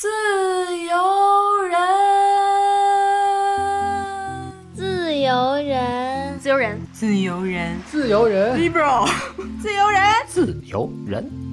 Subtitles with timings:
[0.00, 0.08] 自
[0.78, 1.78] 由人，
[4.74, 9.06] 自由人，自由人，自由人，自由人，liberal，
[9.60, 11.49] 自由人，自由人。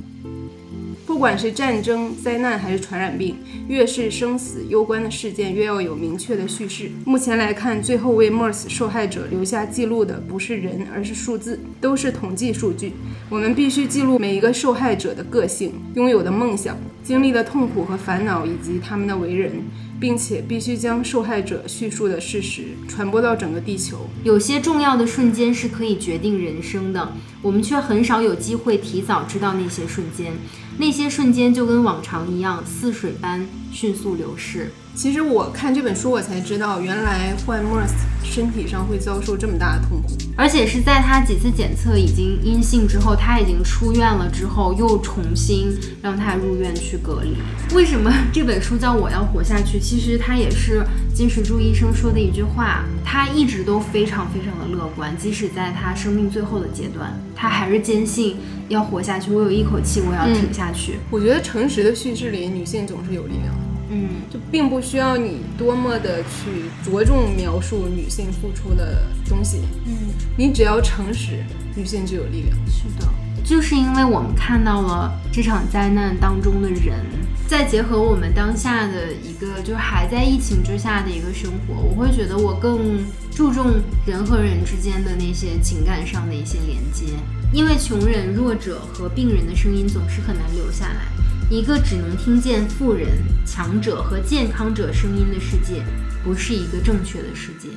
[1.17, 3.37] 不管是战争、灾难还是传染病，
[3.67, 6.91] 越是生死攸关的事件，越要有明确的叙事。
[7.05, 12.93] 目前来看，最后为 MERS 受害者留下记录的不是人，而是数字，都是统计数据。
[13.31, 19.53] 我们必须记录每一个受害者的个性、拥有的梦想、经历的痛苦和烦恼，以及他们的为人。
[19.99, 24.07] 并且必须将受害者叙述的事实传播到整个地球。
[24.23, 30.33] 有些重要的瞬间是可以决定人生的，我们却很少有机会提早知道那些瞬间。
[30.79, 34.71] 那些瞬间就跟往常一样，似水般迅速流逝。
[34.95, 37.91] 其实我看这本书，我才知道，原来患 MERS
[38.23, 47.37] 身体上会遭受这么大的痛苦，而且是在他几次检测已经阴性之后，他已经出院了之后，又重新让他入院去隔离。
[47.75, 49.79] 为什么 这本书叫我要活下去？
[49.79, 59.29] 其实他也是金石柱医生说的一句话，他一直都非常非常的乐观，即使在他生命最后的阶段，他还是坚信要活下去。
[59.31, 60.95] 我有一口气，我要挺下去。
[61.11, 63.53] 我觉得诚实的叙事里，女性总是有力量。
[63.89, 69.61] 嗯，就并不需要你多么的去着重描述女性付出的东西。
[69.85, 69.93] 嗯，
[70.37, 71.43] 你只要诚实，
[71.75, 72.57] 女性就有力量。
[72.67, 73.07] 是的，
[73.43, 76.99] 就是因为我们看到了这场灾难当中的人，
[77.47, 82.99] 再结合我们当下的一个，就还在疫情之下的一个生活，我会觉得我更
[83.31, 83.73] 注重
[84.05, 87.05] 人和人之间的那些情感上的一些连接，
[87.53, 91.07] 因为穷人、弱者和病人的声音总是很难留下来。
[91.49, 93.07] 一个只能听见富人、
[93.45, 95.81] 强者和健康者声音的世界，
[96.21, 97.69] 不是一个正确的世界。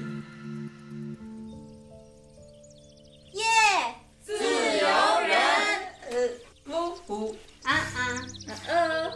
[3.34, 3.44] 耶，
[4.20, 4.88] 自由
[5.24, 5.38] 人，
[6.10, 6.28] 呃，
[6.64, 8.26] 不不，啊啊，
[8.66, 9.12] 呃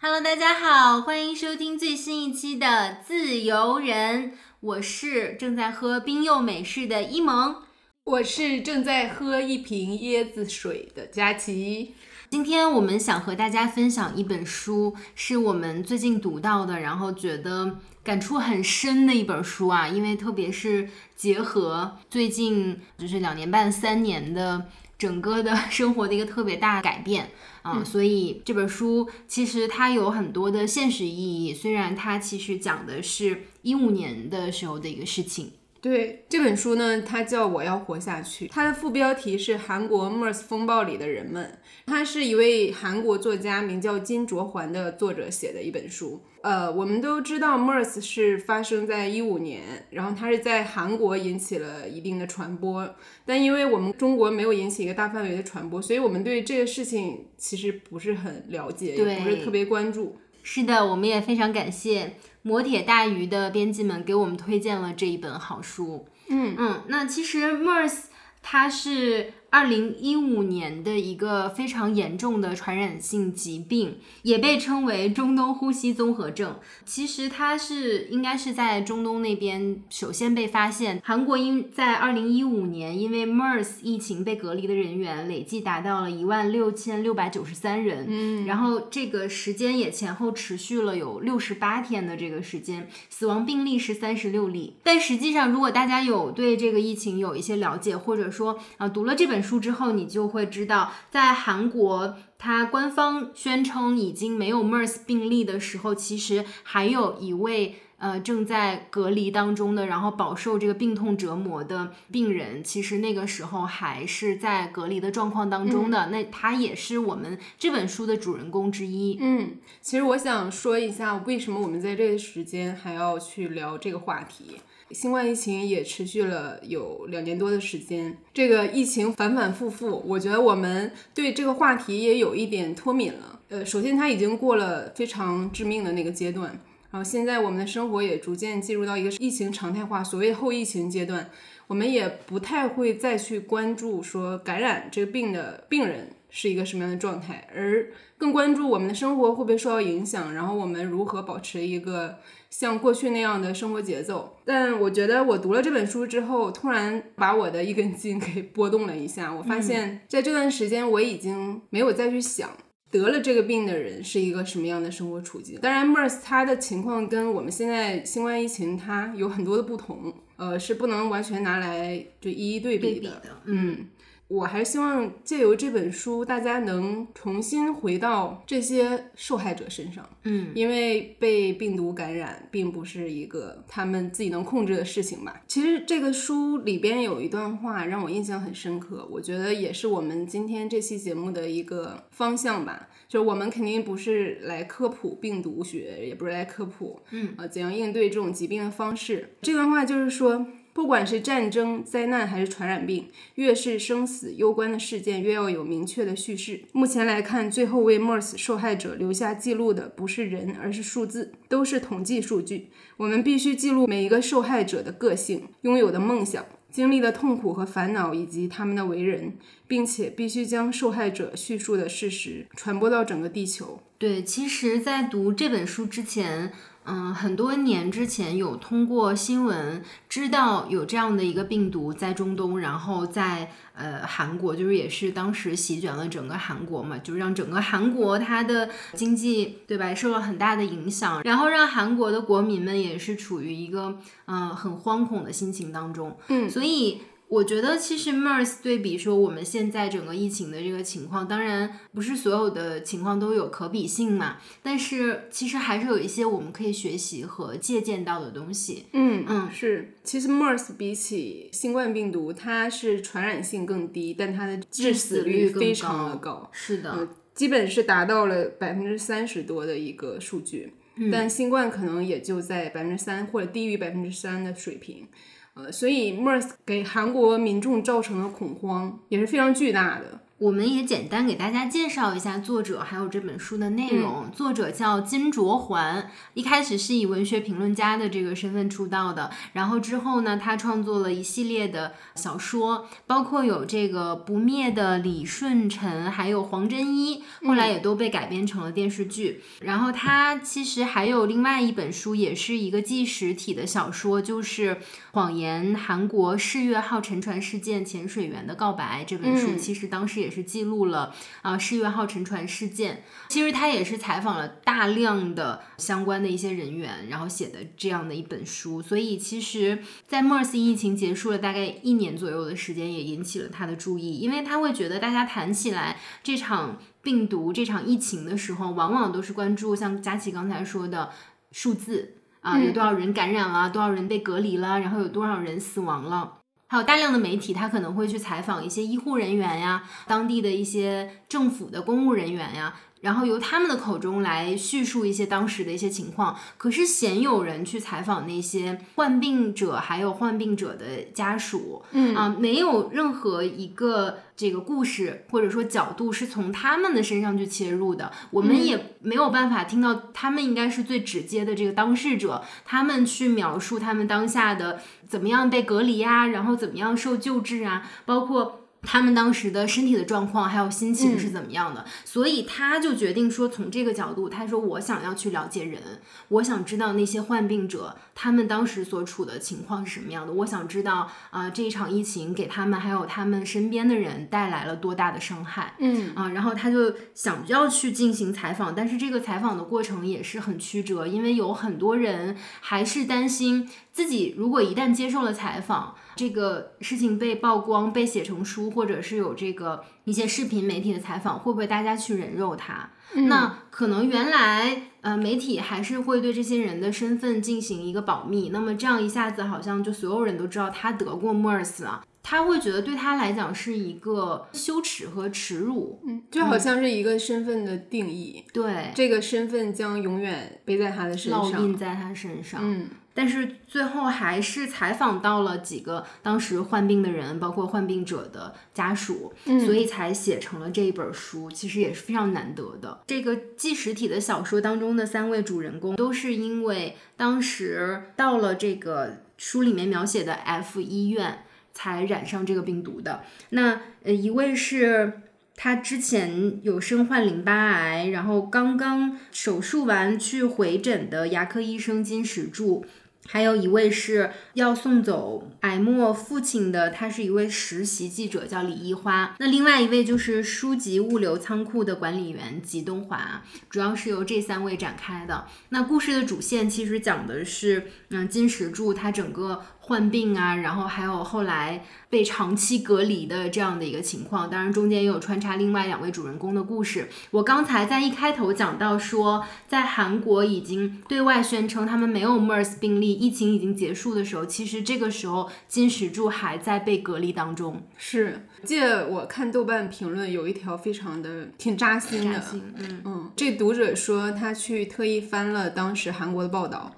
[0.00, 2.66] ，Hello，大家好，欢迎收听最新一期的
[3.04, 4.30] 《自由人》，
[4.60, 7.64] 我是正在喝冰柚美式的一萌。
[8.10, 11.94] 我是正在喝一瓶椰子水的佳琪。
[12.28, 19.86] 今天我们想和大家分享一本书，是我们最近读到的，然后觉得感触很深的一本书啊。
[19.86, 24.66] 因为特别是结合最近就是两年半、三年的
[24.98, 27.30] 整个的 生活的一个特别大的改变
[27.62, 31.54] 啊，所以这本书其实它有很多的现实意义。
[31.54, 35.52] 虽然它其实讲的是一五年的时候的一个事情。
[35.80, 41.58] 对这本书呢，它叫《我要活下去》，它的副标题是《韩国 MERS 风暴里的人们》。
[41.86, 46.20] 它是一位韩国作家，名叫金卓桓的作者写的一本书。
[46.42, 60.16] 呃，我们都知道 MERS 是发生在一五年，然后它是在韩国引起了一定的传播，但因为我们中国没有引起一个大范围的传播，所以我们对这个事情其实不是很了解，也不是特别关注。
[60.42, 62.14] 是的，我们也非常感谢。
[62.42, 66.08] 磨铁大鱼的编辑们给我们推荐了这一本好书。
[66.28, 68.04] 嗯嗯，那其实 MERS
[68.42, 69.34] 它是。
[69.50, 76.56] 二零一五年的一个非常严重的传染性疾病，也被称为中东呼吸综合症。
[76.86, 81.02] 其实它是应该是在中东那边首先被发现。
[81.04, 88.06] 韩国因在二零一五年因为 MERS 疫情被隔离的人员累计达到了一万六千六百九十三人。
[88.08, 94.74] 嗯，然后这个时间也前后持续了有六十八天的这个时间，死亡病例是三十六例。
[94.84, 99.39] 但实际上，如果大家有对这个疫情有一些了解，或者说啊读了这本。
[99.42, 116.08] 书之后，你就会知道，在韩国，它官方宣称已经没有 MERS 病例的时候，其实还有一位呃正在隔离当中的，然后饱受这个病痛折磨的病人，其实那个时候还是在隔离的状况当中的。
[116.10, 119.18] 那他也是我们这本书的主人公之一。
[119.20, 124.56] 嗯，其实我想说一下，为什么我们在这个时间还要去聊这个话题。
[124.92, 133.40] 新冠疫情也持续了有两年多的时间，这个疫情反反复复，我觉得我们对这个话题也有一点脱敏了。
[133.48, 136.50] 呃，首先它已经过了非常致命的那个阶段，
[136.90, 141.30] 然后现在我们的生活也逐渐进入到一个疫情常态化，所谓后疫情阶段，
[141.66, 146.10] 我们也不太会再去关注说感染这个病的病人。
[146.32, 152.18] 是一个什么样的状态，而更关注我们的生活会不会受到影响，然后我们如何保持一个
[152.50, 154.36] 像过去那样的生活节奏。
[154.44, 159.32] 但我觉得我读了这本书之后，突然把我的一根筋给拨动了一下。
[159.32, 162.50] 我发现在这段时间，我已经没有再去想
[162.90, 165.58] 得了这个病的人是一个什么样的生活处境。
[165.60, 173.22] 当然，MERS 它的情况跟我们现在新冠疫情它有很多的不同，呃，是不能完全拿来就一一对比的。
[173.44, 173.86] 嗯。
[174.30, 180.08] 我还是希望借由这本书，大家能重新回到这些受害者身上。
[180.22, 185.42] 嗯，因为被病毒感染并不是一个他们自己能控制的事情吧。
[185.48, 192.88] 其实这个书里边有一段话让我印象很深刻，我觉得也是我们今天这期节目的一个方向吧。
[193.08, 199.34] 就是我们肯定不是来科普病毒学，也不是来科普，嗯，呃，怎样应对这种疾病的方式。
[199.42, 200.46] 这段话就是说。
[200.72, 206.62] 不管是战争、灾难还是传染病，越是生死攸关的事件，越要有明确的叙事。
[206.72, 212.68] 目前来看，最后为 MERS 受害者留下记录的不是人，而是数字，都是统计数据。
[212.96, 219.34] 我们必须记录每一个受害者的个性、拥有的梦想、经历的痛苦和烦恼，以及他们的为人，
[219.66, 223.80] 并且必须将受害者叙述的事实传播到整个地球。
[223.98, 226.52] 对，其实，在读这本书之前。
[226.84, 246.16] 嗯，很多年之前有通过新闻知道有这样的一个病毒在中东，然后在呃韩国，就是也是当时席卷了整个韩国嘛，就是让整个韩国它的经济对吧受了很大的影响，然后让韩国的国民们也是处于一个嗯很惶恐的心情当中。
[246.28, 247.02] 嗯，所以。
[247.30, 258.86] 我觉得其实 MERS 对比说我们现在整个疫情的这个情况，当然不是所有的情况都有可比性嘛，但是其实还是有一些我们可以学习和借鉴到的东西。
[258.92, 266.50] 嗯嗯，是，其实 MERS 比起新冠病毒，它是传染性更低，但它的致死率非常的高。
[266.52, 270.72] 是的，基本是达到了百分之三十多的一个数据，
[271.12, 275.06] 但新冠可能也就在百分之三或者低于百分之三的水平。
[275.54, 280.20] 呃，所以 MERS 给韩国民众造成的恐慌也是非常巨大的。
[280.40, 284.30] 我们也简单给大家介绍一下作者，还有这本书的内容。
[284.32, 299.42] 作者叫金卓桓，一开始是以文学评论家的这个身份出道的，然后之后呢，他创作了一系列的小说，包括有这个不灭的李舜臣，还有黄真一，后来也都被改编成了电视剧。
[299.60, 304.76] 然后他其实还有另外一本书，也是一个纪实体的小说，就是
[305.12, 310.29] 《谎言：韩国世越号沉船事件潜水员的告白》这本书，其实当时也。
[310.30, 318.80] 是记录了啊世越号沉船事件，其实他也是采访了大量的相关的一些人员，然后写的这样的一本书。
[318.80, 331.10] 所以其实，在 MERS 疫情结束了大概一年左右的时间，也引起了他的注意，因为他会觉得大家谈起来这场病毒、这场疫情的时候，往往都是关注像佳琪刚才说的
[331.52, 336.39] 数字啊，有多少人感染了，多少人被隔离了，然后有多少人死亡了。
[336.70, 342.72] 还有大量的媒体，他可能会去采访一些医护人员呀，当地的一些政府的公务人员呀。
[343.00, 368.59] 然后由他们的口中来叙述一些当时的一些情况，可是鲜有人去采访那些患病者，还有患病者的家属，嗯啊，没有任何一个这个故事或者说角度是从他们的身上去切入的，我们也没有办法听到他们应该是最直接的这个当事者，他们去描述他们当下的怎么样被隔离啊，然后怎么样受救治啊，包括。
[368.82, 371.84] 他们当时的身体的状况还有心情是怎么样的？
[372.04, 380.32] 所以他就决定说，从这个角度，他说我想要去了解人，我想知道那些患病者他们当时所处的情况是什么样的。
[380.32, 385.74] 我想知道啊，这一场疫情给他们还有他们身边的人带来了多大的伤害？
[385.78, 395.96] 嗯啊，然后他就想要去进行采访，但是这个采访的过程也是很曲折，因为有很多人还是担心自己如果一旦接受了采访。
[396.20, 402.90] 这个事情被曝光、被写成书，或者是有这个一些视频媒体的采访，会不会大家去人肉他？
[403.14, 408.50] 那可能原来呃媒体还是会对这些人的身份进行一个保密。
[408.50, 416.02] 那么这样一下子好像就所有人都知道他得过 MERS 了，他会觉得对他来讲是一个羞耻和耻辱。
[416.06, 422.60] 嗯，就好像是一个身份的定义，对，这个身份将永远背在他的身上，烙印在他身上。
[422.62, 422.90] 嗯。
[423.12, 431.50] 但是最后还是采访到了几个当时患病的人，包括患病者的家属，所以才写成了这一本书。
[431.50, 433.00] 其实也是非常难得的。
[433.06, 443.24] 这个纪实体的小说当中的三位主人公，都是因为当时到了这个书里面描写的 F 医院才染上这个病毒的。
[443.50, 445.20] 那呃，一位是。
[445.62, 452.86] 他之前有身患淋巴癌，然后刚刚手术完去回诊的牙科医生金石柱，
[453.26, 459.36] 还有一位是要送走艾默父亲的，他是一位实习记者，叫李一花。
[459.38, 465.46] 那另外一位就是书籍物流仓库的管理员吉东华，主要是由这三位展开的。
[465.68, 469.62] 那故事的主线其实讲的是，嗯，金石柱他整个。
[469.90, 474.48] 患病啊，然后还有后来被长期隔离的这样的一个情况。
[474.48, 477.08] 当然，中间也有穿插另外两位主人公的故事。
[477.32, 487.82] 我刚才在一开头讲到说，在韩国已经对外宣称他们没有 MERS 病例，疫情已经结束的时候，其实这个时候金石柱还在被隔离当中。
[487.98, 496.92] 是，记得我看豆瓣评论有一条非常的挺扎心的，扎心嗯嗯，这读者说他去特意翻了当时韩国的报道，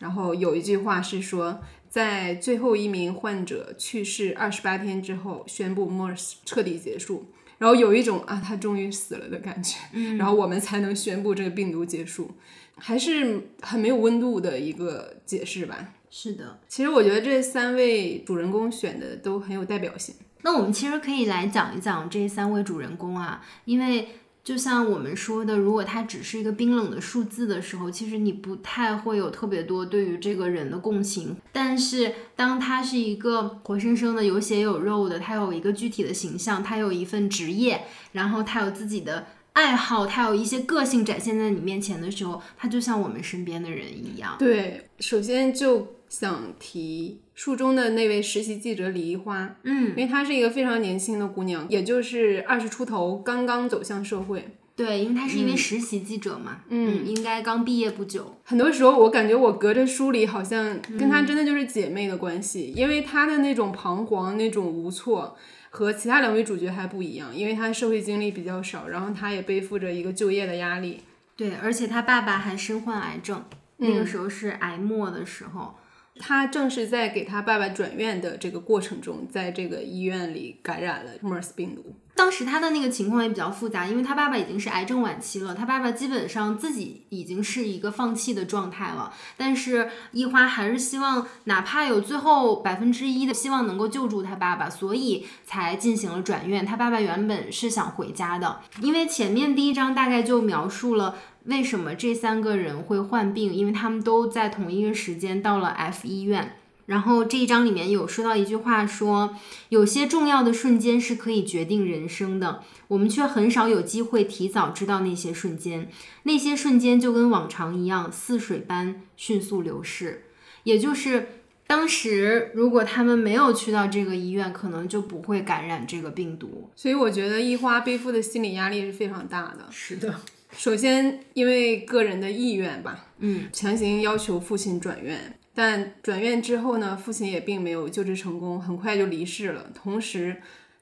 [0.00, 1.60] 然后有一句话是说，
[1.94, 7.26] 在最后一名患者去世二十八天之后，宣布 MERS 彻底结束，
[7.58, 9.76] 然后有一种啊他终于死了的感觉，
[10.18, 12.32] 然后我们才能宣布这个病毒结束，
[12.78, 15.94] 还是很没有温度的一个解释吧。
[16.10, 20.16] 是的，其实我觉得这三位主人公选的都很有代表性。
[20.42, 24.08] 那我们其实可以来讲一讲这三位主人公啊，因为
[24.44, 31.34] 就像我们说的，如果它只是一个冰冷的数字的时候，其实你不太会有特别多对于这个人的共情。
[31.50, 44.36] 但是当他是一个活生生的有血有肉的，他有一个具体的形象，他有一份职业，然后他有自己的爱好，他有一些个性展现在你面前的时候，他就像我们身边的人一样。
[44.38, 54.56] 对，首先就想提书中的那位实习记者李一花，嗯因，为她是一个非常年轻的姑娘，也就是二十出头，刚刚走向社会。
[54.76, 58.36] 对，因为她是一位实习记者嘛，嗯应该刚毕业不久。
[58.44, 65.36] 很多时候，我感觉我隔着书里好像跟她真的就是姐妹的关系，因为她的那种彷徨、那种无措，
[65.70, 71.00] 和其他两位主角还不一样，因为她社会经历比较少，然后她也背负着一个就业的压力。
[71.36, 73.44] 对，而且她爸爸还身患癌症，
[73.76, 75.74] 那个时候是癌末的时候。
[76.20, 81.96] 他正是在给他爸爸转院的这个过程中，在这个医院里感染了 MERS 病毒。
[82.16, 89.12] 当时他的那个情况也比较复杂，因为他爸爸已经是癌症晚期了，他爸爸基本上自己已经是一个放弃的状态了。
[89.36, 96.64] 但是一花还是希望，哪怕有最后百分之一的希望能够救助他爸爸，所以才进行了转院。
[96.64, 101.16] 他爸爸原本是想回家的，因为前面第一章大概就描述了。
[101.44, 103.52] 为什么这三个人会患病？
[103.52, 106.56] 因为他们都在同一个时间到了 F 医院。
[106.86, 109.34] 然后这一章里面有说到一句话说，
[109.70, 115.88] 有些重要的瞬间是可以决定人生的，我们却很少有机会提早知道那些瞬间。
[116.24, 120.24] 那些瞬间就跟往常一样，似水般迅速流逝。
[120.64, 121.28] 也就是
[121.66, 126.70] 当时如果他们没有去到这个医院，可能就不会感染这个病毒。
[126.76, 129.66] 所以我觉得一花背负的心理压力是非常大的。
[129.70, 130.14] 是的，
[130.56, 139.70] 首先，因为个人的意愿吧，嗯，强行要求父亲转院，但转院之后呢，父亲也并没有救治成功，很快就离世了。
[139.74, 140.36] 同时，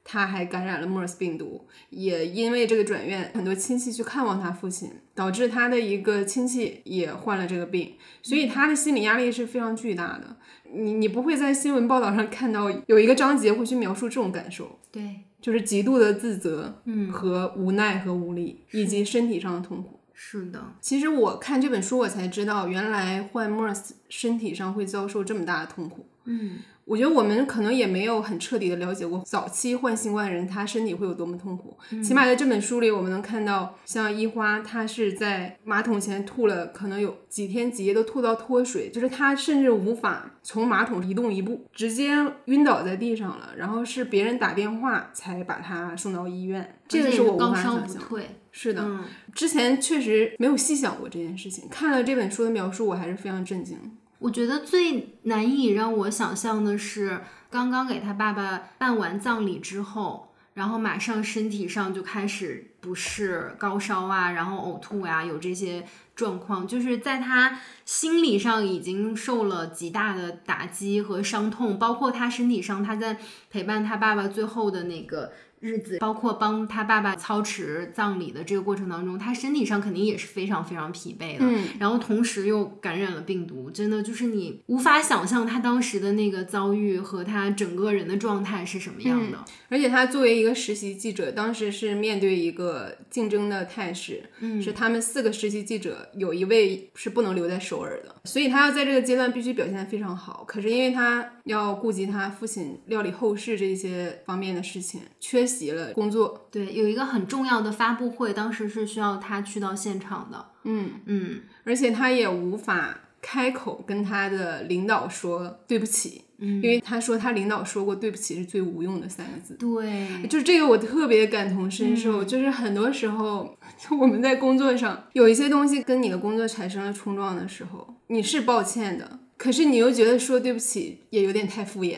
[0.05, 10.37] 他还感染了 MERS 病毒，也因为这个转院，很多亲戚去看望他父亲，导致他的一个亲戚也患了这个病，所以他的心理压力是非常巨大的。
[10.75, 20.01] 你你不会在新闻报道上看到有一个章节会去描述这种感受，对，就是极度的自责，嗯和无奈和无力，以及身体上的痛苦。
[20.15, 26.07] 是的，其实我看这本书，我才知道原来患 MERS 身体上会遭受这么大的痛苦。
[26.27, 31.79] 嗯，我觉得我们可能也没有很彻底的了解过早期患新冠的人他身体会有多么痛苦。
[32.03, 42.11] 起码在这本书里，我们能看到，像一花，她是在马桶前吐了，可能有几天几夜都吐到脱水，就是她甚至无法从马桶移动一步，直接
[42.47, 43.51] 晕倒在地上了。
[43.57, 48.03] 然后是别人打电话才把她送到医院，这个是我无法想象。
[48.51, 53.79] 是的，嗯，之前确实没有细想过这件事情，看了这本书的描述，我还是非常震惊。
[54.23, 73.19] 我觉得最难以让我想象的是，刚刚给他爸爸办完葬礼之后，然后马上身体上就开始不适、高烧啊，然后呕吐呀、有这些状况，就是在他心理上已经受了极大的打击和伤痛，包括他身体上，他在
[73.51, 75.33] 陪伴他爸爸最后的那个。
[75.63, 81.45] 日子，包括帮他爸爸操持葬礼的这个过程当中，他身体上肯定也是非常非常疲惫的。
[81.45, 89.39] 嗯，然后同时又感染了病毒，真的就是你无法想象他当时的那个遭遇和他整个人的状态是什么样的。
[89.69, 100.45] 而且他作为一个实习记者，当时是面对一个竞争的态势，嗯是他们四个实习记者有一位是不能留在首尔的，所以他要在这个阶段必须表现得非常好。
[100.47, 106.49] 可是因为他要顾及他父亲料理后事这些方面的事情，缺席了工作。
[106.51, 110.47] 对，有一个很重要的发布会，当时是需要他去到现场的。
[110.65, 119.55] 嗯，嗯，而且他也无法开口跟他的领导说对不起，嗯因为他说他领导说过对不起是最无用的三个字。
[119.55, 122.25] 对，就是这个，我特别感同身受。
[122.25, 123.57] 就是很多时候，
[124.01, 131.97] 我们在工作上有一些东西跟你的工作产生了冲撞的时候，你是抱歉的，可是你又觉得说对不起也有点太敷衍，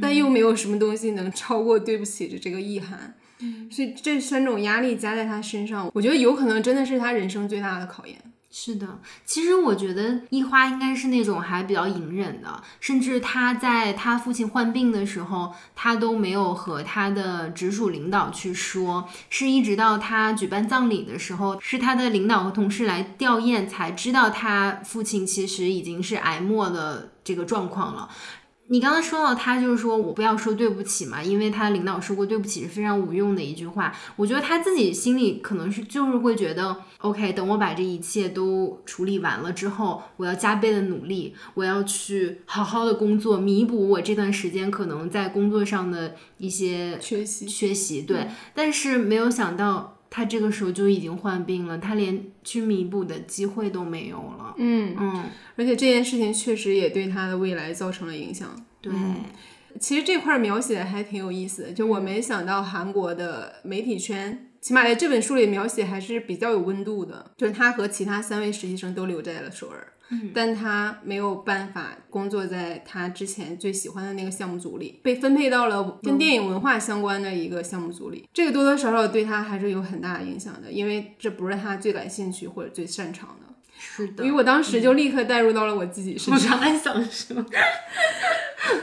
[0.00, 3.14] 但又没有什么东西能超过对不起的这个意涵。
[3.70, 8.18] 所以这三种压力加在他身上，我觉得有可能真的是他人生最大的考验。
[8.58, 28.08] 是的，其实我觉得一花应该是那种还比较隐忍的，甚至他在他父亲患病的时候，他都没有和他的直属领导去说，是一直到他举办葬礼的时候，是他的领导和同事来吊唁，才知道他父亲其实已经是癌末的这个状况了。
[28.68, 33.94] 你刚刚说到他就是说我不要说对不起嘛，因为他领导说过对不起是非常无用的一句话。
[34.16, 48.02] 我觉得他自己心里可能是就是会觉得，OK，等我把这一切都处理完了之后，我要加倍的努力，我要去好好的工作，弥补我这段时间可能在工作上的一些缺席缺席。
[48.02, 49.95] 对，但是没有想到。
[50.16, 54.54] 他这个时候就已经患病了，他连去弥补的机会都没有了。
[54.56, 55.24] 嗯嗯，
[55.56, 58.48] 而且这件事情确实也对他的未来造成了影响。
[58.80, 58.90] 对，
[59.78, 67.32] 其实这块描写还挺有意思的，就我没想到韩国的媒体圈，起码在这本书里描写还是比较有温度的。
[67.36, 69.86] 就是他和其他三位实习生都留在了首尔。
[70.32, 78.28] 但他没有办法工作在他之前最喜欢的那个项目组里，被分配到了跟电影文化相关的一个项目组里。
[78.32, 83.54] 这个多多少少对他还是有很大的影响的，因为这不是他最感兴趣或者最擅长的。
[83.78, 86.56] 是的，因为我当时就立刻带入到了我自己身上。
[86.56, 87.44] 还想说，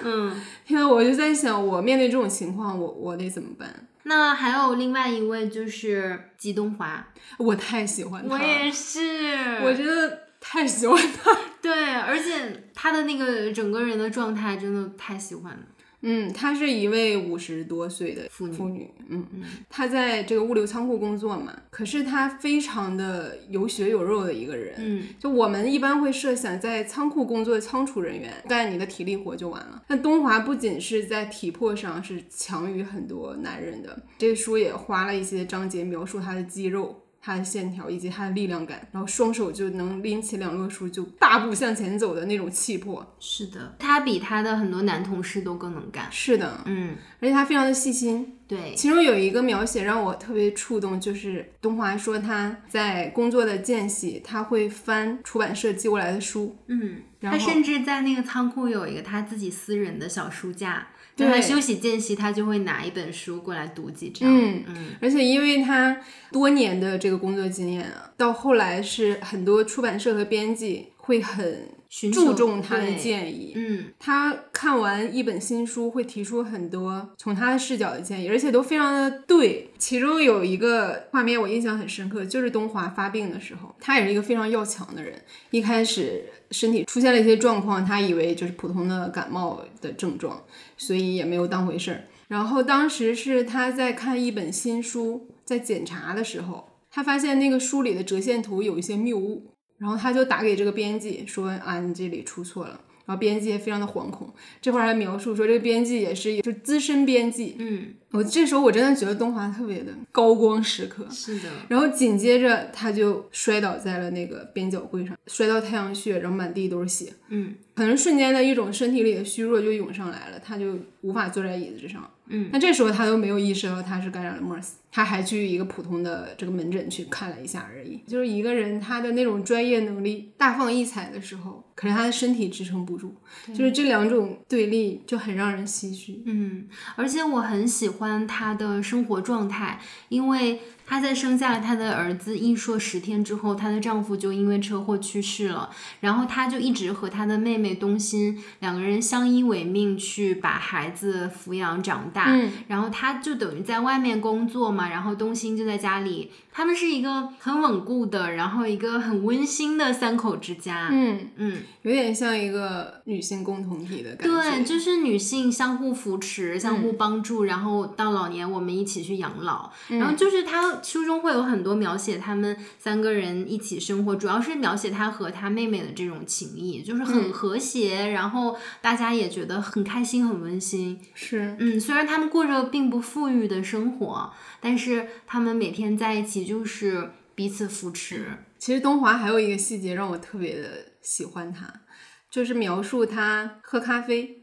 [0.03, 0.35] 嗯，
[0.67, 3.87] 因为我就在想，我面对这种情况，我我得怎么办？
[4.03, 10.22] 那还有另外一位就是吉东华，我太喜欢他，我也是，我觉得。
[10.45, 11.31] 太喜欢他，
[11.61, 15.59] 对，而且他的那个整个人的状态真的太喜欢了。
[16.05, 36.99] 嗯，她是一位五十多岁的妇妇女，嗯嗯，她在这个物流仓库工作嘛，可是她非常的有血有肉的一个人，嗯，就我们一般会设想在仓库工作的仓储人员干你的体力活就完了，但东华不仅是在体魄上是强于很多男人的，这个书也花了一些章节描述他的肌肉。
[37.25, 43.15] 他的线条以及他的力量感，然后双手就能拎起两摞书就大步向前走的那种气魄。
[43.17, 46.05] 是的，他比他的很多男同事都更能干。
[46.11, 48.37] 是的，嗯，而且他非常的细心。
[48.45, 56.57] 对，其中有一个描写让我特别触动，就是东华说他在工作的间隙，他会翻出版社寄过来的书。
[56.67, 60.89] 嗯，他甚至在那个仓库有一个他自己私人的小书架。
[61.15, 64.27] 对他休息间隙，他就会拿一本书过来读几章。
[64.27, 65.95] 嗯嗯，而且因为他
[66.31, 71.69] 多年的这个工作经验啊，到后来是很多出版社和编辑会很
[72.11, 73.53] 注重他的建议。
[73.55, 79.69] 嗯，他看完一本新书会提出很多从他的视角的建议，而且都非常的对。
[79.77, 85.13] 其中有一个画面我印象很深刻，就是东华发病的时候，他也是一个非常要强的人，
[85.51, 90.41] 一开始身体出现了一些状况，他以为就是普通的感冒的症状。
[90.77, 92.03] 所以也没有当回事儿。
[92.27, 104.33] 然后当时是他在看一本新书，在检查的时候，他发现那个书里的折线图有一些谬误，然后他就打给这个编辑说：“啊，你这里出错了。”然后编辑也非常的惶恐。
[104.61, 107.55] 这块还描述说，这个编辑也是就资深编辑。
[107.59, 111.07] 嗯，我这时候我真的觉得东华特别的高光时刻。
[111.09, 111.49] 是的。
[111.67, 117.13] 然后紧接着他就摔倒在了那个边角柜上，摔到太阳穴，然后满地都是血。
[117.29, 122.09] 嗯，可能瞬间的一种身体里的虚弱就涌上来了，他就无法坐在椅子之上。
[122.27, 127.99] 嗯，那这时候他都没有意识到他是感染了 MERS，他还去一个普通的这个门诊去看了一下而已。
[128.07, 133.13] 就是一个人他的那种专业能力大放异彩的时候，可是他的身体支撑不住，
[133.53, 136.21] 就是这两种对立就很让人唏嘘。
[136.25, 140.59] 嗯，而且我很喜欢他的生活状态，因为。
[140.85, 145.69] 她在生下了她的儿子一硕十天之后，她的丈夫就因为车祸去世了。
[146.01, 152.25] 然后她就一直和她的妹妹东心两个人相依为命，去把孩子抚养长大。
[152.29, 156.31] 嗯，然后她就等于在外面工作嘛，然后东心就在家里。
[156.55, 160.87] 他们是一个很稳固的，然后一个很温馨的三口之家。
[160.91, 164.51] 嗯嗯，有点像一个女性共同体的感觉。
[164.51, 169.71] 对，就是女性相互扶持、相互帮助，然后到老年我们一起去养老。
[169.87, 170.43] 然后就是
[170.75, 180.99] 他书中会有很多描写他们三个人一起生活，主要是描写他和他妹妹的这种情谊，就是很和谐，然后大家也觉得很开心、很温馨。
[181.13, 188.25] 是，嗯，虽然他们过着并不富裕的生活，但是他们每天在一起就是彼此扶持。
[188.57, 191.81] 其实东华还有一个细节让我特别的喜欢他，
[192.29, 194.42] 就是描述他喝咖啡。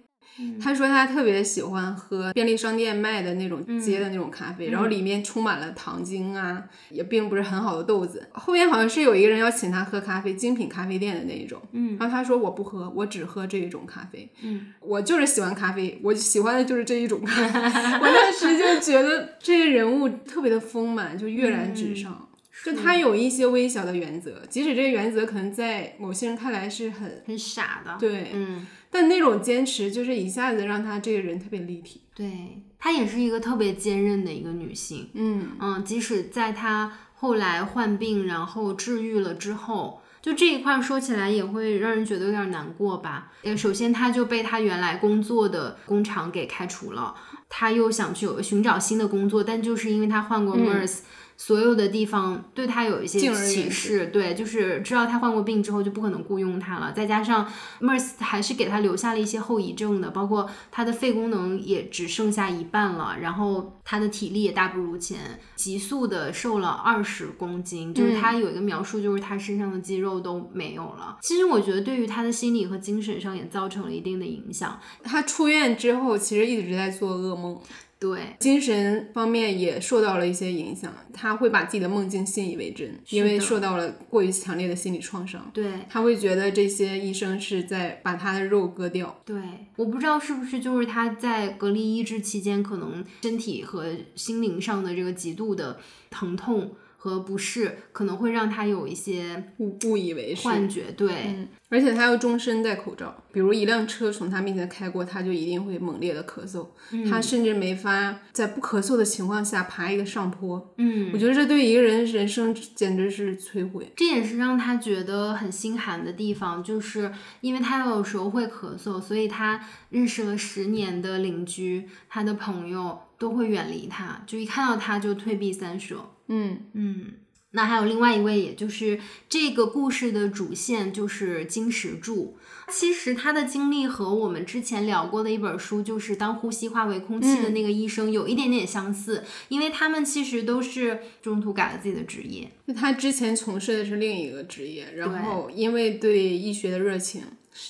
[0.60, 8.28] 他说他特别喜欢喝便利商店卖的那种嗯街的那种咖啡，然后里面充满了糖精啊，也并不是很好的豆子。
[8.32, 17.60] 后面好像是有一个人要请他喝咖啡，精品咖啡店的那一种，嗯然后他说我不喝，我只喝这一种咖啡，嗯，我就是喜欢咖啡，我喜欢的就是这一种咖啡。
[18.00, 22.26] 我当时就觉得这个人物特别的丰满，就跃然纸上。
[22.62, 27.96] 就他有一些微小的原则，即使这个原则可能在某些人看来是很很傻的。
[27.98, 32.00] 对，嗯，但那种坚持就是一下子让他这个人特别立体。
[32.14, 35.08] 对，她也是一个特别坚韧的一个女性。
[35.14, 43.32] 嗯，嗯，即使在她后来患病，然后治愈了之后，就这一块儿说起来也会让人觉得有点难过吧。
[43.42, 47.14] 呃，首先她就被她原来工作的工厂给开除了，
[47.48, 50.98] 她又想去寻找新的工作，但就是因为她患过 MERS，、
[51.40, 56.92] 所有的地方对他有一些歧视，对，就是知道他患过病之后就不可能雇佣他了。
[56.92, 57.50] 再加上
[57.80, 71.16] MERS 还是给他留下了一些后遗症的，包括他的肺功能也只剩下一半了，然后他的体力也大不如前，急速的瘦了二十公斤，就是他有一个描述，就是他身上的肌肉都没有了。
[71.22, 74.78] 其实我觉得对于他的心理和精神上也造成了一定的影响。
[75.02, 77.58] 他出院之后其实一直在做噩梦，
[78.00, 80.90] 对，精神方面也受到了一些影响。
[81.12, 85.50] 他会把自己的梦境信以为真，因为受到了过于强烈的心理创伤。
[85.52, 89.20] 对，他会觉得这些医生是在把他的肉割掉。
[89.26, 89.36] 对，
[89.76, 100.92] 我不知道是不是就是他在隔离医治期间，可能身体和心灵上的这个极度的疼痛和不适，可能会让他有一些误误以为是，幻觉。
[100.94, 110.74] 对，嗯，而且他要终身戴口罩，比如一辆车从他面前开过，他就一定会猛烈的咳嗽，嗯他甚至没法在不咳嗽的情况下爬一个上坡。
[110.76, 113.90] 嗯我，觉得这对一个人人生简直是摧毁。
[113.96, 117.10] 这也是让他觉得很心寒的地方，就是
[117.40, 125.96] 因为他有时候会咳嗽，所以他认识了十年的邻居，他的朋友都会远离他，就一看到他就退避三舍。
[126.30, 127.06] 嗯，嗯，
[127.50, 132.38] 那还有另外一位，也就是这个故事的主线，就是金石柱。
[132.72, 142.48] 其实他的经历和我们之前聊过的一本书，就是《当呼吸化为空气》的那个医生，有一点点相似，因为他们其实都是中途改了自己的职业。
[142.68, 147.22] 就他之前从事的是另一个职业，然后因为对医学的热情，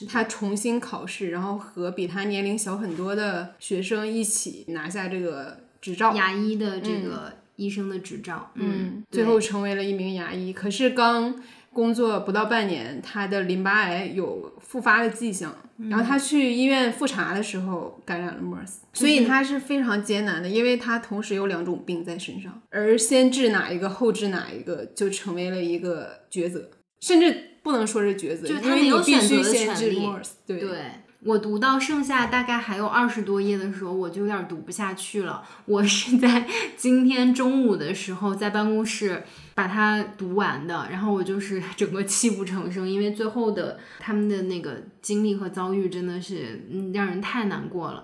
[0.06, 6.14] 他重新考试，然后和比他年龄小很多的学生一起拿下这个执照。
[6.14, 10.50] 牙医的这个医生的执照，嗯，最后成为了一名牙医。
[10.52, 11.34] 可是刚
[11.72, 15.54] 工作不到半年，他的淋巴癌有复发的迹象，
[15.90, 26.70] 然后他去医院复查的时候感染了 MERS，、所以他是非常艰难的，因为他同时有两种病在身上，而先治哪一个后治哪一个就成为了一个抉择，
[27.00, 30.58] 甚至不能说是抉择，就是他没有因为你必选择的须先治权利 MERS，对。
[30.58, 30.78] 对
[31.22, 35.42] 我读到剩下大概还有二十多页的时候，我就有点读不下去了。
[35.66, 39.22] 我是在 今天中午的时候在办公室
[39.54, 48.02] 把它读完的，然后我就是 整个泣不成声，因为最后的他们的那个经历和遭遇真的是嗯让人太难过了。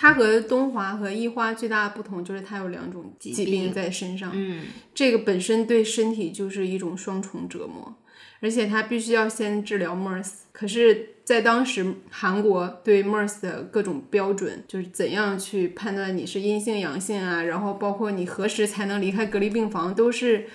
[0.00, 7.92] 它和东华和一花最大的不同就是它有两种疾病病在身上，嗯，这个本身对身体就是一种双重折磨，
[8.40, 10.30] 而且他必须要先治疗 MERS。
[10.52, 20.46] 可是，在当时韩国对 MERS 的各种标准，就是怎样去判断你是阴性阳性啊，然后包括你何时才能离开隔离病房，都是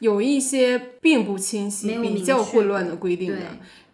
[0.00, 3.46] 有一些并不清晰比较混乱的规定的对。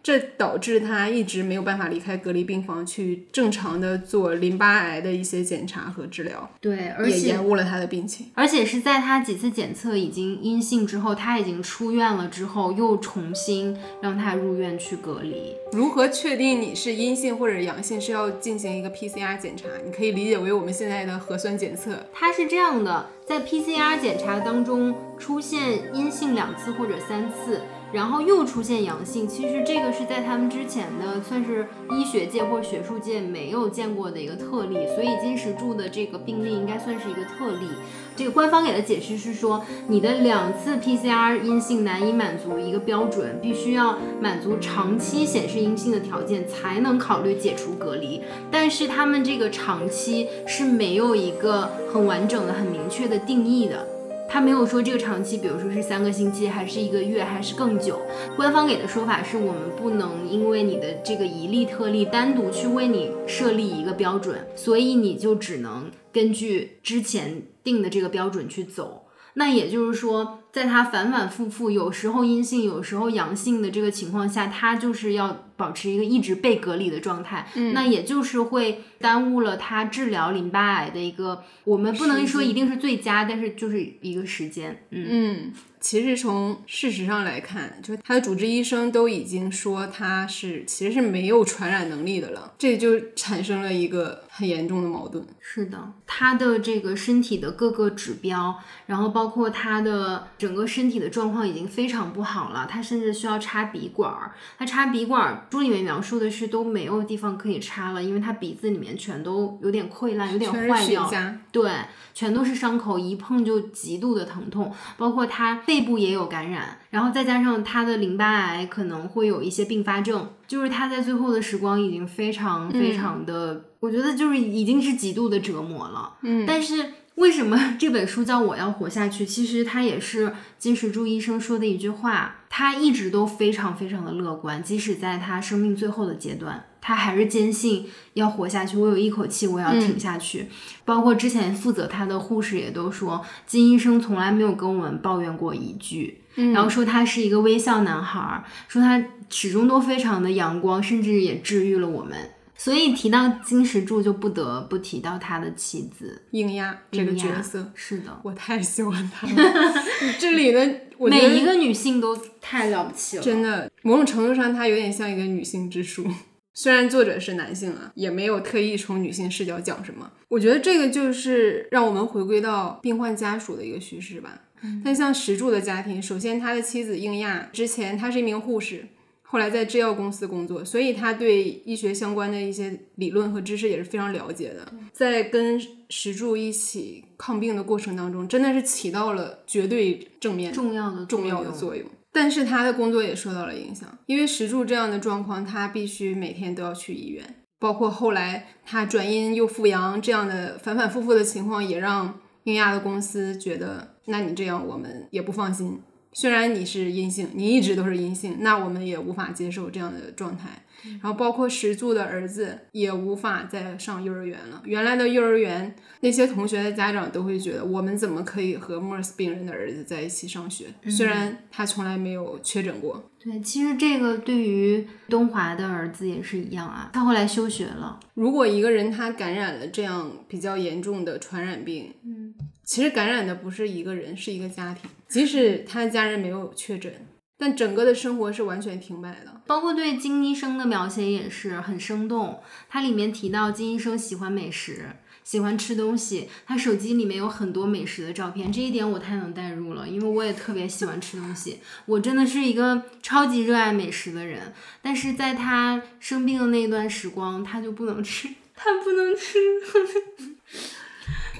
[0.08, 8.28] 这导致他一直没有办法离开隔离病房，去正常的做淋巴癌的一些检查和治疗，对，而也且延误了他的病情。
[8.32, 15.52] 而且是在他几次检测已经阴性之后，他已经出院了之后，又重新让他入院去隔离。
[15.72, 22.06] 如何确定你是阴性或者阳性，是要进行一个 PCR 检查，你可以理解为我们现在的核酸检测。
[22.14, 27.60] 它是这样的，在 PCR 检查当中出现阴性两次或者三次，
[27.92, 37.66] 然后又出现阳性，其实这个是在他们之前的算是医学界或学术界没有见过的一个特例，所以金石柱的这个病例应该算是一个特例。
[38.14, 48.20] 这个官方给的解释是说，你的两次 PCR 阴性难以满足一个标准，必须要满足长期显示阴性的条件才能考虑解除隔离。
[48.50, 53.86] 但是他们这个长期是没有一个很完整的、很明确的定义的。
[54.28, 58.00] 他没有说这个长期，比如说是三个星期，还是一个月，还是更久。
[58.36, 69.06] 官方给的说法是我们不能因为你的这个一例特例单独去为你设立一个标准，所以你就只能根据之前定的这个标准去走。
[69.34, 77.46] 那也就是说，在他反反复复，有时候阴性，有时候阳性的这个情况下，他就是要保持一个一直被隔离的状态。
[77.54, 84.84] 嗯，那也就是会耽误了他治疗淋巴癌的一个，我们不能说一定是最佳，但是就是一个时间。
[84.88, 85.52] 嗯嗯。
[85.80, 95.24] 其实从事实上来看，就是他的主治医生都已经说他是其实是没有传染能力的了，这就产生了一个很严重的矛盾。
[95.40, 104.32] 是的，他的这个身体的各个指标，然后包括他的整个身体的状况已经非常不好了，他甚至需要插鼻管儿。
[104.58, 111.10] 他插鼻管儿，书里面描述的是都没有地方可以插了，因为他鼻子里面全都有点溃烂，有点坏掉。
[111.50, 111.70] 对，
[112.14, 115.58] 全都是伤口，一碰就极度的疼痛，包括他。
[115.66, 126.14] 背部也有感染，然后再加上他的淋巴癌可能会有一些并发症，就是他在最后的时光已经非常非常的，我觉得就是已经是极度的折磨了。
[126.22, 129.26] 嗯，但是为什么 这本书叫我要活下去？
[129.26, 136.64] 其实他也是金石柱医生说的一句话，他一直都非常非常的乐观，即使在他生命最后的阶段。
[136.80, 140.46] 他还是坚信要活下去，我有一口气，我要挺下去。
[140.86, 146.22] 包括之前负责他的护士也都说，金医生从来没有跟我们抱怨过一句，
[146.54, 152.16] 然后说他是一个微笑男孩，说他始终都非常的阳光，甚至也治愈了我们。
[152.58, 157.70] 所以提到金石柱，就不得不提到他的妻子应亚这个角色。
[157.74, 159.74] 是的，我太喜欢她了。
[160.18, 166.04] 这里的每一个女性都太了不起了，真的，某种程度上，她有点像一个女性之书。
[166.52, 170.10] 虽然作者是男性啊，也没有特意从女性视角讲什么。
[170.26, 174.40] 我觉得这个就是让我们回归到病患家属的一个叙事吧。
[174.84, 178.88] 但像石柱的家庭，首先他的妻子应亚之前她是一名护士，
[179.30, 184.72] 后来在制药公司工作，所以他对医学相关的一些理论和知识也是非常了解的。
[184.90, 185.60] 在跟
[185.90, 191.86] 石柱一起抗病的过程当中，真的是起到了绝对正面重要的重要的作用。
[192.10, 197.34] 但是他的工作也受到了影响，因为石柱这样的状况，他必须每天都要去医院。
[197.58, 205.82] 包括后来他转阴又复阳这样的反反复复的情况，也让英亚的公司觉得，那你这样我们也不放心。
[206.12, 210.62] 虽然你是阴性，你一直都是阴性，那我们也无法接受这样的状态。
[211.02, 214.62] 然后包括石柱的儿子也无法再上幼儿园了。
[214.64, 220.66] 原来的幼儿园那些同学的家长都会觉得，我们怎么可以和 MERS 病人的儿子在一起上学？
[220.88, 223.10] 虽然他从来没有确诊过。
[223.18, 226.90] 对，其实这个对于东华的儿子也是一样啊。
[226.92, 227.98] 他后来休学了。
[228.14, 232.32] 如果一个人他感染了这样比较严重的传染病，嗯，
[232.64, 234.88] 其实感染的不是一个人，是一个家庭。
[235.08, 237.06] 即使他的家人没有确诊。
[237.40, 242.42] 但整个的生活是完全停摆的，包括对金医生的描写也是很生动。
[242.68, 244.86] 它里面提到金医生喜欢美食，
[245.22, 254.52] 喜欢吃东西，他手机里面有很多美食的照片，这一点我太能代入了，因为我也特别喜欢吃东西，我真的是一个超级热爱美食的人。
[254.82, 259.38] 但是在他生病的那段时光，他就不能吃，他不能吃。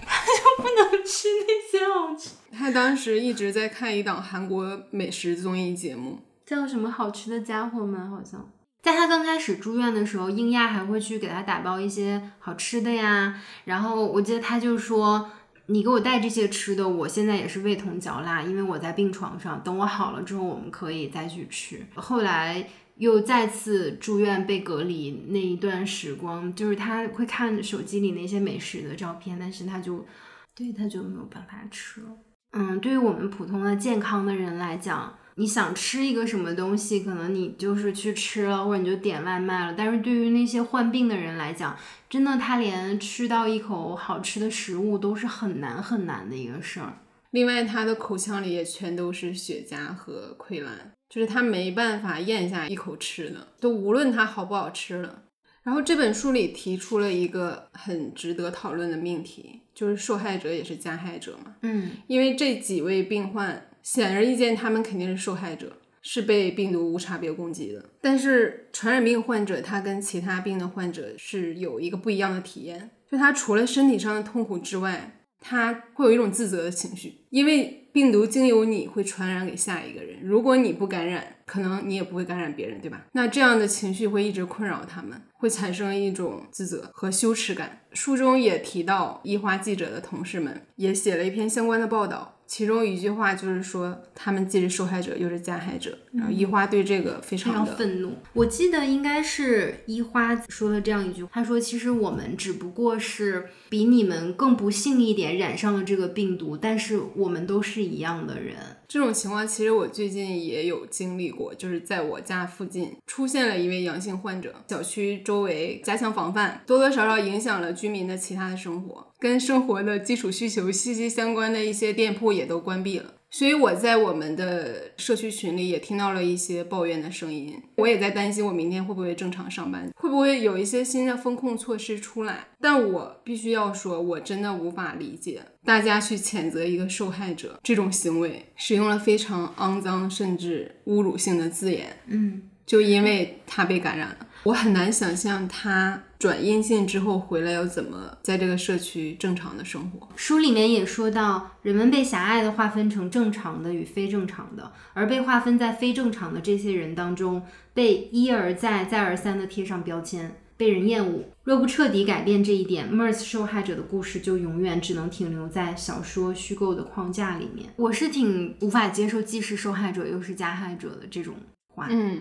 [0.07, 2.31] 他就不能吃那些好吃。
[2.53, 8.01] 他当时一直在看一档韩国美食综艺节目，叫什么《好吃的家伙们》。
[8.11, 8.51] 好像
[8.83, 13.41] 在他刚开始住院的时候，英亚还会去给他打包一些好吃的呀。
[13.65, 15.31] 然后我记得他就说
[15.67, 19.63] ：“你给我带这些吃的，我现在也是味同嚼蜡，因为我在病床上。
[19.63, 22.69] 等我好了之后，我们可以再去吃。”后来。
[22.99, 30.05] 又再次住院被隔离那一段时光，就是他会看手机里那些美食的照片，但是他就
[30.53, 32.09] 对他就没有办法吃了。
[32.53, 39.75] 嗯，对于我们普通的健康的人来讲，你想吃一个什么东西，可能你就是去吃了，或者你就点外卖了。
[39.77, 41.77] 但是对于那些患病的人来讲，
[42.09, 46.95] 真的他连吃到一口好吃的食物都是很难很难的一个事儿。
[47.31, 50.93] 另外，他的口腔里也全都是血痂和溃烂。
[51.11, 55.23] 就是他没办法咽下一口吃的，都无论它好不好吃了。
[55.63, 61.55] 然后这本书里提出了一个很值得讨论的命题，就是受害者也是加害者嘛。
[61.62, 67.85] 嗯，因为这几位病患显而易见，他们肯定是受害者，是被病毒无差别攻击的。
[68.01, 77.85] 但是传染病患者他跟其他病的患者是有一个不一样的体验，就他除了身体上的痛苦之外，他会有一种自责的情绪，因为。
[77.99, 83.05] 病毒经由你会传染给下一个人，如果你不感染，可能你也不会感染别人，对吧？
[83.11, 87.81] 那这样的情绪会一直困扰他们，会产生一种自责和羞耻感。
[87.93, 92.37] 书中也提到，医花记者的同事们也写了一篇相关的报道。
[92.49, 95.97] 其中一句话就是说，他们既是受害者又是加害者。
[96.13, 98.15] 然后，一花对这个非常的愤怒。
[98.33, 108.57] 我记得应该是一花说了这样一句话，他说：“其实我们只不过是比你们更不幸一点，染上了这个病毒，但是我们都是一样的人。”
[108.88, 123.16] 这种情况其实我最近也有经历过，就是在我家附近出现了一位阳性患者，小区周围加强防范，多多少少影响了居民的其他的生活，跟生活的基础需求息息相关的一些店铺也都关闭了。
[123.31, 132.47] 所以我在我们的社区群里也听到了一些抱怨的声音，我也在担心我明天会不会正常上班，会不会有一些新的风控措施出来。
[132.61, 141.99] 但我必须要说，我真的无法理解大家去谴责一个受害者这种行为，使用了非常肮脏甚至侮辱性的字眼。
[142.07, 150.09] 嗯，就因为他被感染了，我很难想象他转阴性之后回来要怎么在这个社区正常的生活。
[150.17, 157.43] 书里面也说到，人们被狭隘的划分成正常的与非正常的，而被划分在非正常的这些人当中，
[157.75, 161.25] 被一而再、再而三的贴上标签，被人厌恶。
[161.45, 167.69] 若不彻底改变这一点，MERS 受害者的故事就永远只能停留在小说虚构的框架里面。
[167.77, 171.35] 我是挺无法接受既是受害者又是加害者的这种
[171.75, 171.89] 话。
[171.91, 172.21] 嗯，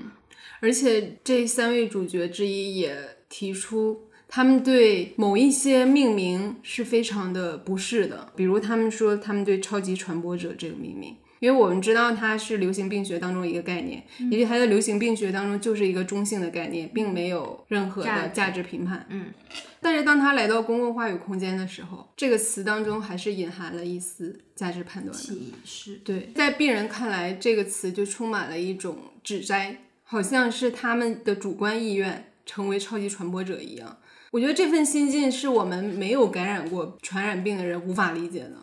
[0.60, 2.98] 而且这三位主角之一也
[3.30, 11.16] 提出，他们对某一些命名是非常的不适的，比如他们说他们对超级传播者这个命名。
[11.40, 19.06] 因为我们知道它是流行病学当中一个概念，也许它在流行病学当中就是一个中性的概念，并没有任何的价值评判。
[19.12, 19.32] 嗯，
[19.80, 26.02] 但是当它来到公共话语空间的时候，这个词当中还是隐含了一丝价值判断的。
[26.04, 33.98] 对，在病人看来，这个词就充满了一种指摘，好像是他们的主观意愿成为超级传播者一样。
[34.32, 38.54] 我觉得这份心境是我们没有感染过传染病的人无法理解的。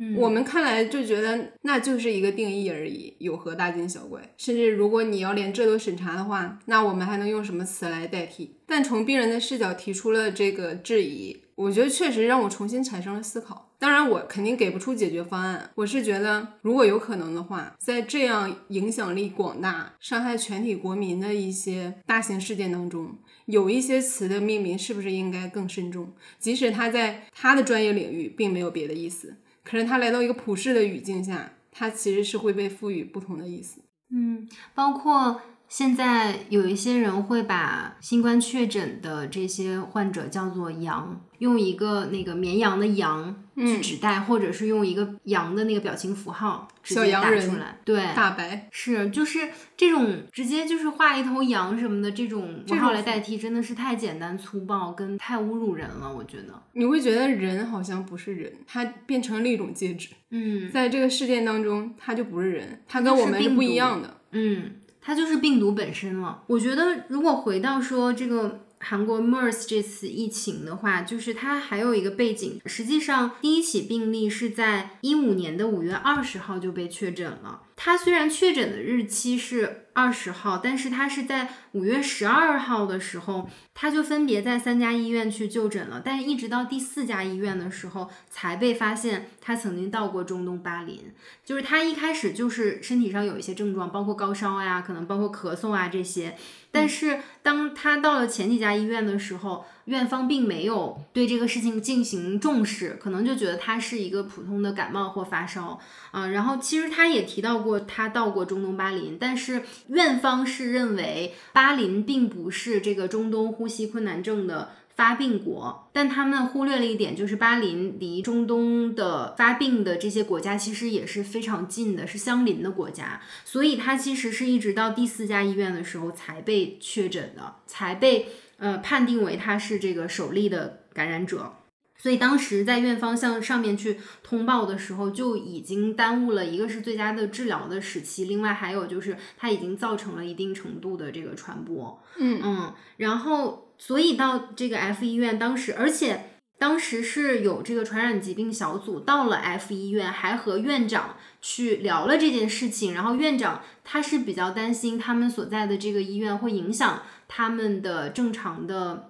[0.00, 4.32] 嗯我们看来就觉得那就是一个定义而已，有何大惊小怪？
[4.36, 8.56] 甚至如果你要连这都审查的话，那我们还能用什么词来代替？
[8.66, 13.67] 但从病人的视角提出了这个质疑，我觉得确实让我重新产生了思考。
[13.78, 15.70] 当然，我肯定给不出解决方案。
[15.76, 26.12] 我是觉得，如果有可能的话，在这样影响力广大、伤害全体国民的一些大型事件当中，有一些词的命名是不是应该更慎重？
[26.40, 29.36] 即使他在他的专业领域并没有别的意思。
[29.62, 33.80] 可是他来到一个普世的语境下，他其实是会被赋予不同的意思。
[34.10, 47.78] 嗯，包括现在有一些人会把新冠确诊的这些患者叫做“阳”，用一个那个绵羊的“羊”去指代，或者是用一个羊的那个表情符号直接打出来。
[47.84, 56.62] 对，大白，是就是这种直接就是画一头羊什么的这种符号来代替，真的是太简单粗暴跟太侮辱人了，我觉得。
[56.72, 64.16] 你会觉得人好像不是人，它变成了一种介质，嗯在这个事件当中，它就不是人，它跟我们是不一样的。
[64.32, 66.42] 嗯，它就是病毒本身了。
[66.48, 68.64] 我觉得如果回到说这个。
[68.80, 77.62] 韩国 MERS 这次疫情的话，就是它还有一个背景，实际上第一起病例是在一五年的五月二十号就被确诊了。
[77.80, 91.14] 他虽然确诊的日期是二十号，但是他是在五月十二号的时候，他就分别在三家医院去就诊了，但是一直到第四家医院的时候，才被发现他曾经到过中东巴林。
[91.44, 96.36] 就是他一开始就是身体上有一些症状，包括高烧呀，可能包括咳嗽啊这些。
[96.72, 114.70] 但是当他到了前几家医院的时候，院方并没有对这个事情进行重视，可能就觉得他是一个普通的感冒或发烧啊、然后其实他也提到过他到过中东巴林，但是院方是认为巴林并不是这个中东呼吸困难症的。
[114.98, 128.26] 发病国，但他们忽略了一点，就是巴林离中东的发病的这些国家其实也是非常近的，是相邻的国家，所以他其实是一直到第四家医院的时候才被确诊的，才被
[128.58, 131.54] 呃判定为他是这个首例的感染者。
[132.00, 142.00] 所以当时在院方向上面去通报的时候，就已经耽误了一个是最佳的治疗的时期，另外还有就是它已经造成了一定程度的这个传播。
[142.16, 152.92] 嗯嗯，然后所以到这个 F 医院当时，而且当时是有这个传染疾病小组到了 F 医院，还和院长去聊了这件事情。
[152.92, 159.08] 然后院长他是比较担心他们所在的这个医院会影响他们的正常的，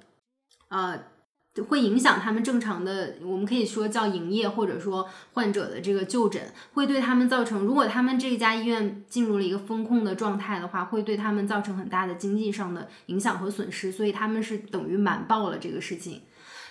[0.68, 1.00] 呃。
[1.68, 6.40] 会影响他们正常的，我们可以说叫营业，或者说患者的这个就诊，
[6.74, 16.22] 会对他们造成，如果他们这家医院进入了一个风控的状态的话，会对他们造成很大的经济上的影响和损失，所以他们是等于瞒报了这个事情。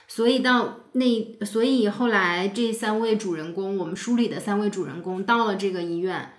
[0.08, 6.32] 所以到那，所以后来这三位主人公，我们书里的三位主人公到了这个医院，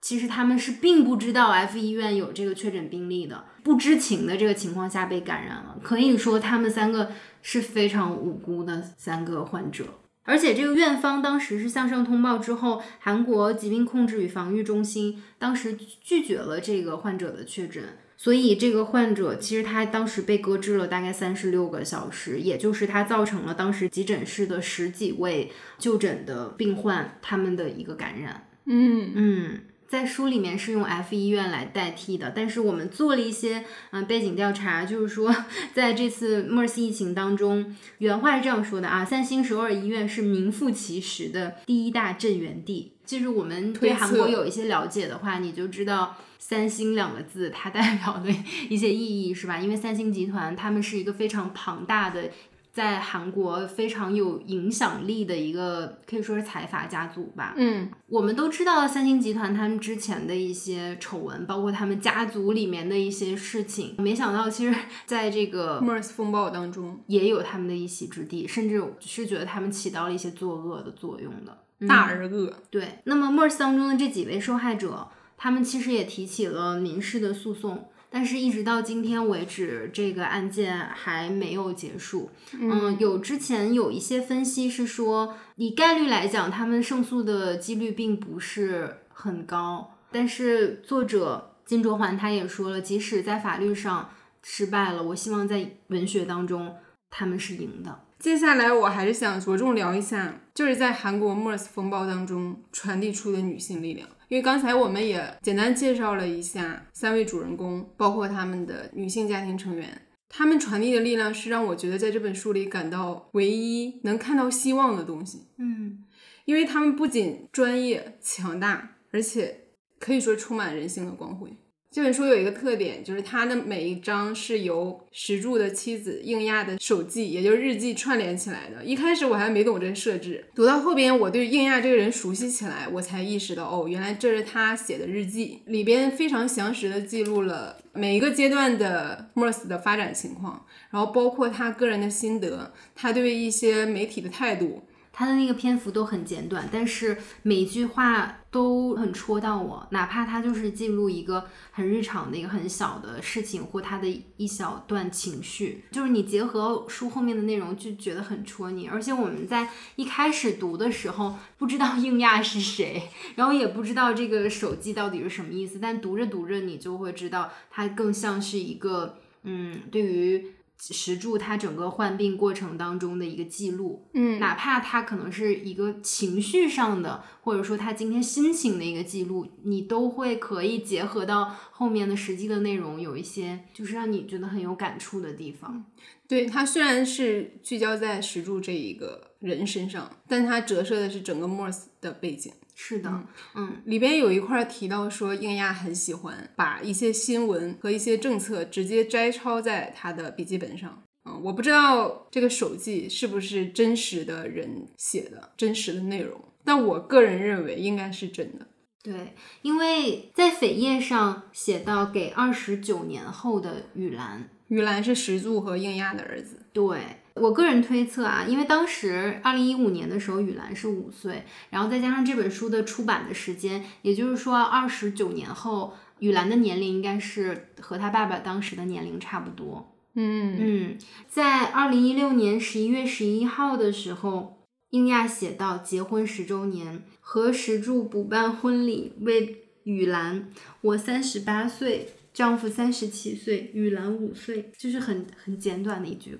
[0.00, 5.78] 其实他们是并不知道 F 医院有这个确诊病例的，不知情的这个情况下被感染了。
[5.82, 9.86] 可以说他们三个是非常无辜的三个患者。
[10.26, 17.82] 而且这个院方当时是向上通报之后，韩国疾病控制与防御中心当时拒绝了这个患者的确诊。
[18.24, 28.48] 所以这个患者其实他当时被搁置了大概三十六个小时，也就是他造成了当时急诊室的十几位就诊的病患他们的一个感染。
[28.64, 33.58] 嗯嗯，在书里面是用 F 医院来代替的，但是我们做了一些
[33.90, 35.30] 嗯、呃背景调查，就是说
[35.74, 42.93] 在这次 MERS 疫情当中，原话是这样说的啊：三星首尔医院是名副其实的第一大震源地。
[43.04, 48.30] 就是我们对韩国有一些了解的话，你就知道“三星”两个字它代表的
[48.68, 49.58] 一些意义，是吧？
[49.58, 52.30] 因为三星集团他们是一个非常庞大的。
[52.72, 57.54] 在韩国非常有影响力的一个，可以说是财阀家族吧。
[57.56, 63.94] 嗯，我们都知道三星集团他们之前的一些丑闻，包括他们家族里面的一些事情。
[63.98, 64.74] 没想到，其实
[65.06, 71.56] 在这个 MERS 风暴当中，也有他们的一席之地，甚至是觉得他们起到了一些作恶的作用的。
[71.88, 72.52] 大而恶。
[72.70, 82.30] 对，那么 MERS 当中的这几位受害者，他们其实也提起了民事的诉讼，但是一直到今天为止，这个案件还没有结束。
[82.52, 89.96] 嗯，有之前有一些分析是说，以概率来讲，他们胜诉的几率并不是很高。
[90.10, 94.10] 但是作者金卓桓他也说了，即使在法律上
[94.42, 96.76] 失败了，我希望在文学当中
[97.10, 98.00] 他们是赢的。
[98.24, 104.08] 接下来我还是想着重聊一下，就是在韩国 MERS 风暴当中传递出的女性力量。
[104.28, 110.00] 因为刚才我们也简单介绍了一下三位主人公，包括他们的女性家庭成员，
[110.30, 115.48] 他们传递的力量是让我觉得在这本书里感到唯一能看到希望的东西。
[115.58, 116.02] 嗯
[116.46, 119.66] 因为他们不仅专业强大，而且
[120.00, 121.54] 可以说充满人性的光辉。
[121.94, 128.84] 这本书有一个特点，就是它的每一章是由石柱的妻子应亚的手记，也就是日记串联起来的。
[128.84, 144.82] 一开始我还没懂这个设置，读到后边我对应亚这个人熟悉起来，我才意识到，哦，原来这是他写的日记，里边非常详实的记录了每一个阶段的 MERS 的发展情况，然后包括他个人的心得，他对一些媒体的态度，
[145.16, 158.88] 他的那个篇幅都很简短，但是每一句话都很戳到我，哪怕他就是记录一个很日常的一个很小的事情，或他的一小段情绪，就是你结合书后面的内容，就觉得很戳你。
[158.88, 163.04] 而且我们在一开始读的时候，不知道 应亚是谁，
[163.36, 170.53] 然后也不知道这个手记到底是什么意思，但读着读着，你就会知道，它更像是一个，嗯，对于。
[170.78, 185.84] 石柱他整个患病过程当中的一个记录，嗯哪怕他可能是一个情绪上的，或者说他今天心情的一个记录，你都会可以结合到后面的实际的内容，有一些就是让你觉得很有感触的地方。
[186.26, 192.52] 对它虽然是聚焦在石柱这一个人身上，但它折射的是整个 MERS 的背景。
[192.74, 193.22] 是的，
[193.54, 201.02] 嗯里边有一块儿提到说，应亚很喜欢把一些新闻和一些政策直接摘抄在他的笔记本上。
[201.24, 208.66] 嗯，我不知道这个手记是不是真实的人写的，真实的内容，但我个人认为应该是真的。
[209.02, 216.58] 对，因为在扉页上写到给二十九年后的雨兰，雨兰是石柱和应亚的儿子。
[216.72, 217.00] 对
[217.40, 229.90] 我个人推测啊，因为当时二零一五年的时候，雨兰是五岁，然后再加上这本书的出版的时间，也就是说二十九年后，雨兰的年龄应该是和他爸爸当时的年龄差不多。
[230.14, 240.50] 嗯嗯，在二零一六年十一月十一号的时候，英亚写到结婚十周年，和石柱补办婚礼为雨兰，
[240.82, 246.38] 我三十八岁，丈夫三十七岁，雨兰五岁，就是很很简短的一句，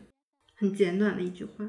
[0.65, 1.69] 很简短的一句话。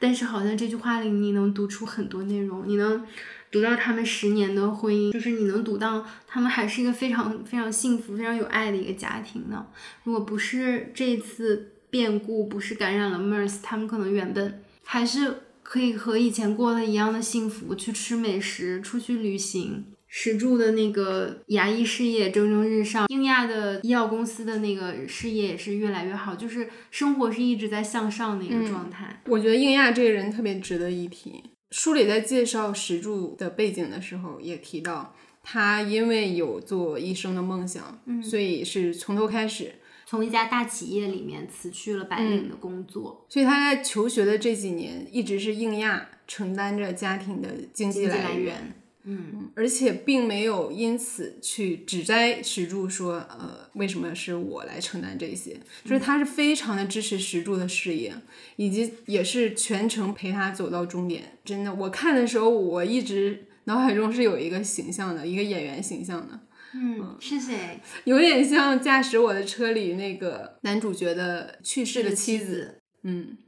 [0.00, 3.06] 但是好像这句话里你能读出很多内容，你能
[3.50, 9.66] 读到他们十年的婚姻，就是你能读到他们还是一个非常非常幸福、非常有爱的一个家庭呢。
[10.02, 19.84] 如果不是这次变故，不是感染了 MERS，他们可能原本还是可以和以前过的一样的幸福，去吃美食，出去旅行。
[20.08, 29.22] 石柱的那个牙医事业蒸蒸日上，英亚的医药公司的那个事业也是越来越好，就是生活是一直在向上的一个状态。
[29.26, 31.44] 我觉得应亚这个人特别值得一提。
[31.70, 39.74] 书里在介绍石柱的背景的时候，也提到他因为有做医生的梦想，嗯所以是从头开始。
[40.10, 48.72] 从一家大企业里面辞去了白领的工作，所以他在求学的这几年，一直是应亚承担着家庭的经济来源。
[49.04, 49.16] 源。
[49.16, 55.58] 嗯而且并没有因此去指摘石柱说，呃，为什么是我来承担这些？
[55.84, 58.14] 就是他是非常的支持石柱的事业，
[58.56, 61.38] 以及也是全程陪他走到终点。
[61.44, 66.40] 真的，我看的时候，我一直脑海中是有一个形象的，一个演员形象的，
[66.74, 67.80] 嗯，是谁？
[68.04, 72.74] 有点像驾驶我的车里那个男主角的去世的妻子。
[73.04, 73.38] 嗯，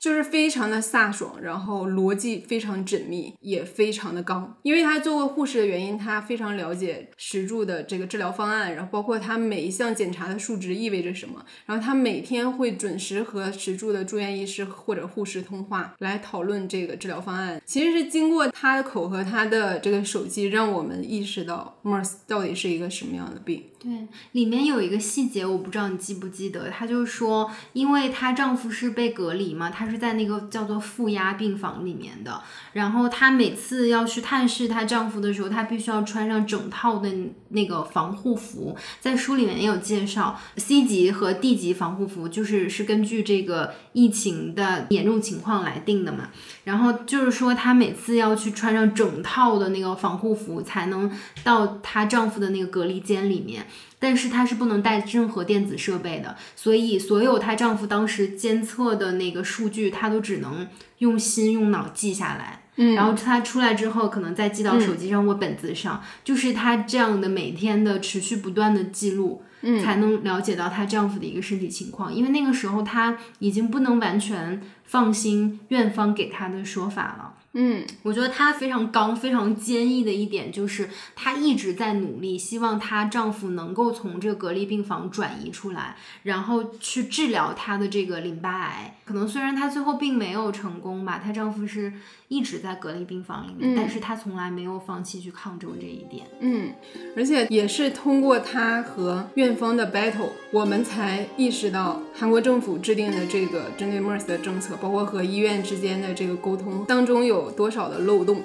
[0.00, 4.56] 就是非常的飒爽，然后逻辑非常缜密，也非常的刚。
[4.62, 11.44] 因为他做过护士的原因，他非常了解石柱的这个治疗方案，然后包括他每一项检查的数值意味着什么。
[11.66, 17.60] 然后他每天会准时和石柱的住院医师或者护士通话，来讨论这个治疗方案。
[17.66, 23.62] 其实是经过他的口和他的这个手机，让我们意识到 MERS 到底是一个什么样的病。
[23.82, 32.42] 对，里面有一个细节，我不知道你记不记得，她就说，因为她丈夫是被隔离嘛，她是在那个叫做负压病房里面的，
[32.74, 37.10] 然后她每次要去探视她丈夫的时候，她必须要穿上整套的
[37.48, 46.28] 那个防护服，在书里面也有介绍，C 级和 D 级防护服就是是根据这个疫情的严重情况来定的嘛，
[46.64, 51.10] 然后就是说她每次要去穿上整套的那个防护服，才能
[51.42, 53.66] 到她丈夫的那个隔离间里面。
[53.98, 60.66] 但是她是不能带任何电子设备的，所以所有她丈夫当时监测的那个数据，她都只能
[60.98, 62.62] 用心用脑记下来。
[62.76, 72.14] 嗯然后她出来之后，可能再记到手机上或本子上，就是她这样的每天的持续不断的记录，嗯才能了解到她丈夫的一个身体情况。
[72.14, 77.34] 因为那个时候她已经不能完全放心院方给她的说法了。
[77.52, 88.98] 嗯我觉得她非常刚、非常坚毅的一点就是，她一直在努力，希望她丈夫能够从这个隔离病房转移出来，然后去治疗她的这个淋巴癌。
[89.04, 91.92] 可能虽然她最后并没有成功吧，她丈夫是
[92.28, 96.26] 一直在隔离病房里面，嗯但是她从来没有放弃去抗争这一点。
[96.38, 96.72] 嗯，
[97.16, 108.42] 而且也是通过她和院方的 battle，我们才意识到韩国政府制定的这个针对 MERS 的政策，包括和医院之间的这个沟通当中有有多少的漏洞，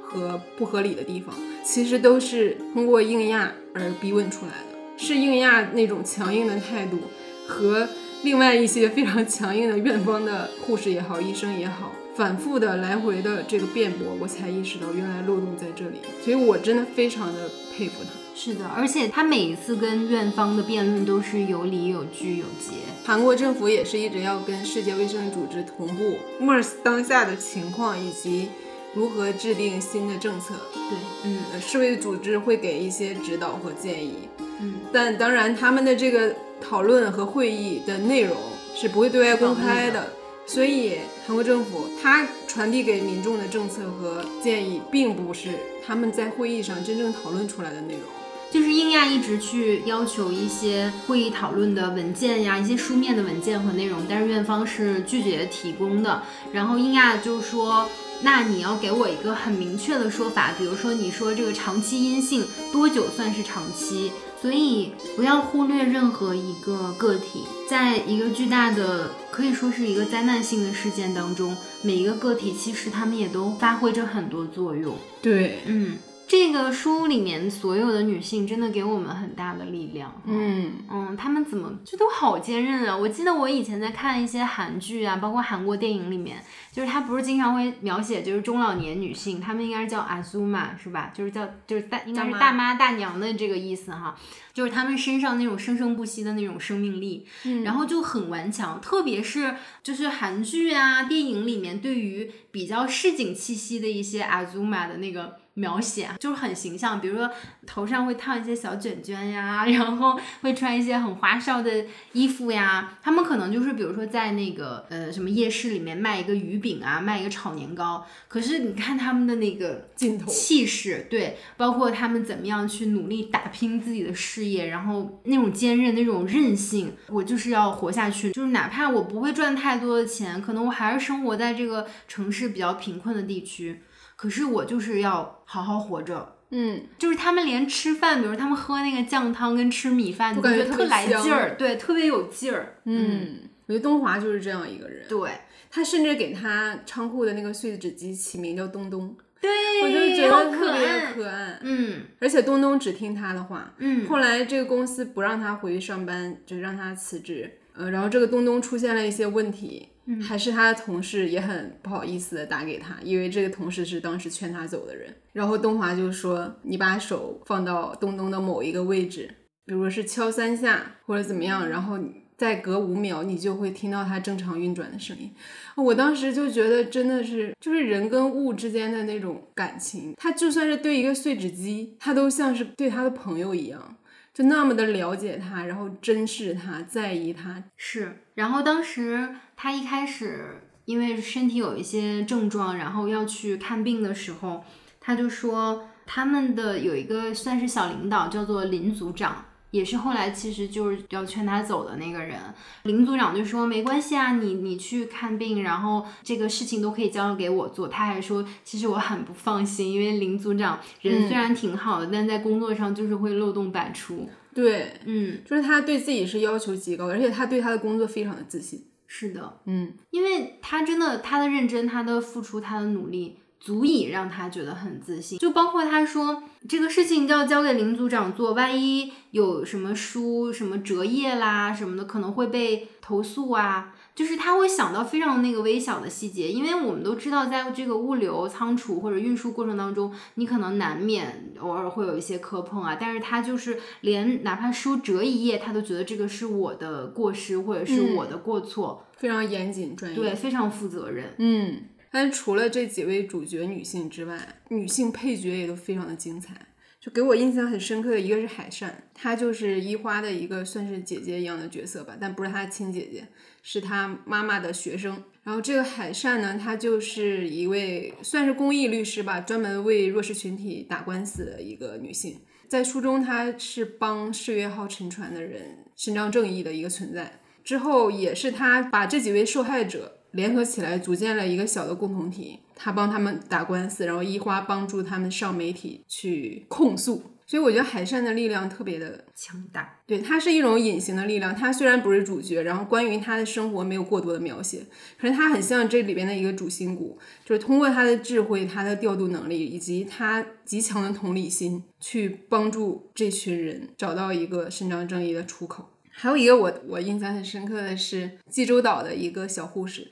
[0.00, 1.34] 和不合理的地方，
[1.64, 4.76] 其实都是通过硬压而逼问出来的。
[4.96, 6.98] 是硬压那种强硬的态度
[7.46, 7.86] 和
[8.22, 15.98] 另外一些非常强硬的院方的护士也好、医生也好，反复的来回的这个辩驳，我才意识到原来漏洞在这里。
[16.24, 18.25] 所以我真的非常的佩服他。
[18.38, 22.76] 是的，而且他每一次跟院方的辩论都是有理有据有节。
[23.02, 28.50] 韩国政府也是一直要跟世界卫生组织同步 MERS 当下的情况以及
[28.92, 30.54] 如何制定新的政策。
[30.74, 34.28] 对，嗯呃世卫组织会给一些指导和建议，
[34.60, 38.36] 嗯，但当然他们的这个讨论和会议的内容
[38.74, 40.12] 是不会对外公开的。
[40.46, 48.02] 所以，韩国政府他传递给民众的政策和建议，并不是他们在会议上真正讨论出来的内容。
[48.50, 56.22] 就是英亚一直去要求一些会议讨论的文件呀，一些书面的文件和内容，但是院方是拒绝提供的。
[56.52, 57.88] 然后英亚就说，
[58.22, 64.10] 那你要给我一个很明确的说法，比如说你说这个长期阴性多久算是长期？
[64.40, 74.94] 所以不要忽略任何一个个体，在一个巨大的可以说是一个灾难性的事件当中，每一个个体其实他们也都发挥着很多作用。
[75.20, 75.96] 对，嗯，
[76.28, 80.12] 这个书里面所有的女性真的给我们很大的力量。
[80.24, 82.96] 嗯嗯，她们怎么就都好坚韧啊！
[82.96, 91.12] 我记得我以前在看一些韩剧啊，包括韩国电影里面，就是她不是经常会描写就是中老年女性，她们应该是叫阿苏玛是吧？
[91.14, 94.16] 就是叫就是大应该是大妈大娘的这个意思哈，
[94.52, 107.00] 就是她们身上那种生生不息的那种生命力，嗯然后就很顽强，特别是就是韩剧啊、电影里面对于比较市井气息的一些阿祖玛的那个描写，啊就是很形象。
[107.00, 107.30] 比如说
[107.66, 112.98] 头上会烫一些小卷卷呀， 然后会穿一些很花哨的衣服呀。
[113.02, 133.80] 他们可能就是比如说在那个呃什么夜市里面卖一个鱼饼啊，卖一个炒年糕，可是你看他们的那个镜头气势，对，包括他们怎么样去努力打拼自己的事业，然后那种坚韧、那种韧性，我就是要活下去，就是哪怕我不会赚太多的钱，可能我还是生活在这个城市比较贫困的地区，
[134.16, 136.32] 可是我就是要好好活着。
[136.50, 142.76] 嗯，就是他们连吃饭，比如他们喝那个酱汤跟吃米饭，你都感觉特别来劲儿，对，特别有劲儿。
[142.84, 145.06] 嗯，我觉得东华就是这样一个人。
[145.08, 145.30] 对，
[145.68, 149.50] 他甚至给他仓库的那个碎纸机起名叫东东，对，
[149.82, 151.12] 我就觉得特别可爱。
[151.12, 151.58] 可爱。
[151.62, 153.74] 嗯而且东东只听他的话。
[153.78, 157.58] 嗯，后来这个公司不让他回去上班，就让他辞职。
[157.74, 159.88] 呃，然后这个东东出现了一些问题，
[160.22, 165.14] 还是他的同事也很不好意思的打给他，因为这个同事是当时劝他走的人。
[165.32, 169.28] 然后东华就说：“你把手放到东东的某一个位置，
[169.64, 171.98] 比如说是敲三下或者怎么样，然后
[172.38, 175.30] 再隔五秒，你就会听到它正常运转的声音。”
[175.76, 183.96] 我当时就觉得真的是，就是人跟物之间的那种感情，他就算是对一个碎纸机，他都像是对他的朋友一样。
[184.36, 187.64] 就那么的了解他，然后珍视他，在意他。
[187.74, 194.62] 是，然后当时他一开始因为身体有一些症状，然后要去看病的时候，
[195.00, 199.42] 他就说他们的有一个算是小领导，叫做林组长。
[199.70, 202.38] 也是后来其实就是要劝他走的那个人，
[202.84, 207.86] 林组长就说没关系啊，你你去看病，然后这个事情都可以交给我做。
[207.86, 214.28] 他还说其实我很不放心，因为林组长人虽然挺好的，但在工作上就是会漏洞百出。
[214.54, 218.86] 对，嗯，就是他对自己是要求极高，而且他对他的工作非常的自信。
[219.06, 223.38] 是的，嗯，因为他真的他的认真，他的付出，他的努力。
[223.66, 233.92] 足以让他觉得很自信，就包括他说这个事情要交给林组长做，万一有什么书什么折页啦什么的，可能会被投诉啊。
[234.14, 242.96] 就是他会想到非常那个微小的细节，因为我们都知道，在这个物流仓储或者运输过程当中，你可能难免偶尔会有一些磕碰啊。
[242.98, 251.82] 但是他就是连哪怕书折一页，他都觉得这个是我的过失或者是我的过错，非常严谨专业，对，非常负责任，嗯。
[252.16, 254.40] 但除了这几位主角女性之外，
[254.70, 256.54] 女性配角也都非常的精彩。
[256.98, 263.28] 就给我印象很深刻的一个是海善，她就是一花的一个算是姐姐一样的角色吧，但不是她的亲姐姐，
[263.62, 265.22] 是她妈妈的学生。
[265.42, 272.40] 然后这个海善呢，她就是一位算是公益律师吧，专门为弱势群体打官司的一个女性。
[272.66, 277.40] 在书中，她是帮世越号沉船的人伸张正义的一个存在。
[277.62, 280.15] 之后也是她把这几位受害者。
[280.36, 287.22] 联合起来组建了一个小的共同体，他帮他们打官司，然后一花帮助他们上媒体去控诉。
[287.48, 291.54] 所以我觉得海善的力量特别的强大，对，它是一种隐形的力量。
[291.54, 294.84] 他虽然不是主角，然后关于他的生活没有过多的描写，
[295.16, 305.92] 可是他很像这里边的一个主心骨，就是通过他的智慧、他的调度能力以及他极强的同理心，去帮助这群人找到一个伸张正义的出口。
[306.10, 310.10] 还有一个我我印象很深刻的是济州岛的一个小护士。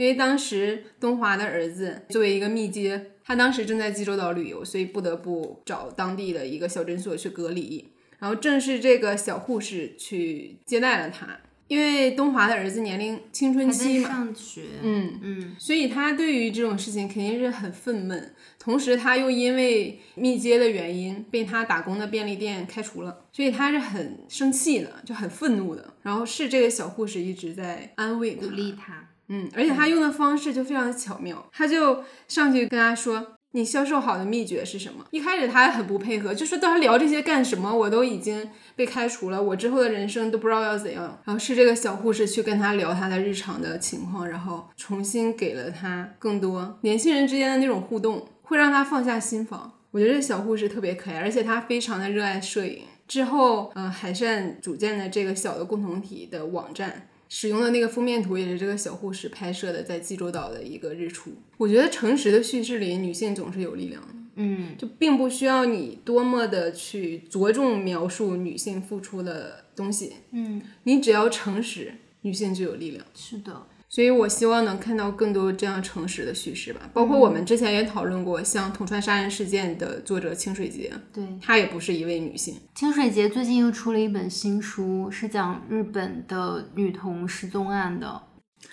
[0.00, 7.86] 嗯，因为当时东华的儿子作为一个密接，他当时正在济州岛旅游，所以不得不找当地的一个小诊所去隔离。
[8.18, 18.22] 然后正是这个小护士去接待了他，因为东华的儿子年龄青春期嘛，上学，嗯嗯，所以他对于这种事情肯定是很愤懑。
[18.58, 25.94] 同时，他又因为密接的原因被他打工的便利店开除了，所以他是很生气的，就很愤怒的。
[26.02, 29.08] 然后是这个小护士一直在安慰鼓励他。
[29.32, 37.72] 嗯，而且他用的方式就非常的巧妙，他就上去跟他说：“你销售好的秘诀是什么？”一开始他还很不配合，就说：“他聊这些干什么？
[37.72, 49.72] 我都已经被开除了，我之后的人生都不知道要怎样。”然后是这个小护士去跟他聊他的日常的情况，然后重新给了他更多年轻人之间的那种互动，会让他放下心防。
[49.92, 52.82] 我觉得这小护士特别可爱，而且他非常的热爱摄影。
[53.06, 57.06] 之后，嗯，海善组建的这个小的共同体的网站。
[57.30, 61.30] 使用的那个封面图也是这个小护士拍摄的，在济州岛的一个日出。
[61.56, 64.08] 我觉得诚实的叙事里，女性总是有力量的。
[64.34, 70.14] 嗯，就并不需要你多么的去着重描述女性付出的东西。
[70.32, 73.04] 嗯，你只要诚实，女性就有力量。
[73.14, 73.66] 是的。
[73.90, 82.54] 所以我希望能看到更多这样诚实的叙事吧，包括我们之前也讨论过，像铜川杀人事件的作者清水节，对，她也不是一位女性。
[82.76, 88.22] 清水节最近又出了一本新书，是讲日本的女童失踪案的。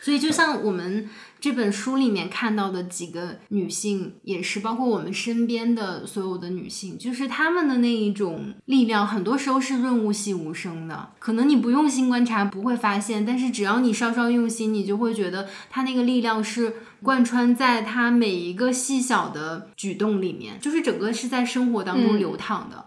[0.01, 1.09] 所以，就像我们
[1.39, 11.11] 这本书里面看到的几个女性，也是包括我们身边的所有的女性，就是她们的那一种力量，很多时候是润物细无声的。
[11.19, 22.85] 可能你不用心观察不会发现，但是只要你稍稍用心，你就会觉得她那个力量是贯穿在她每一个细小的举动里面，就是整个是在生活当中流淌的。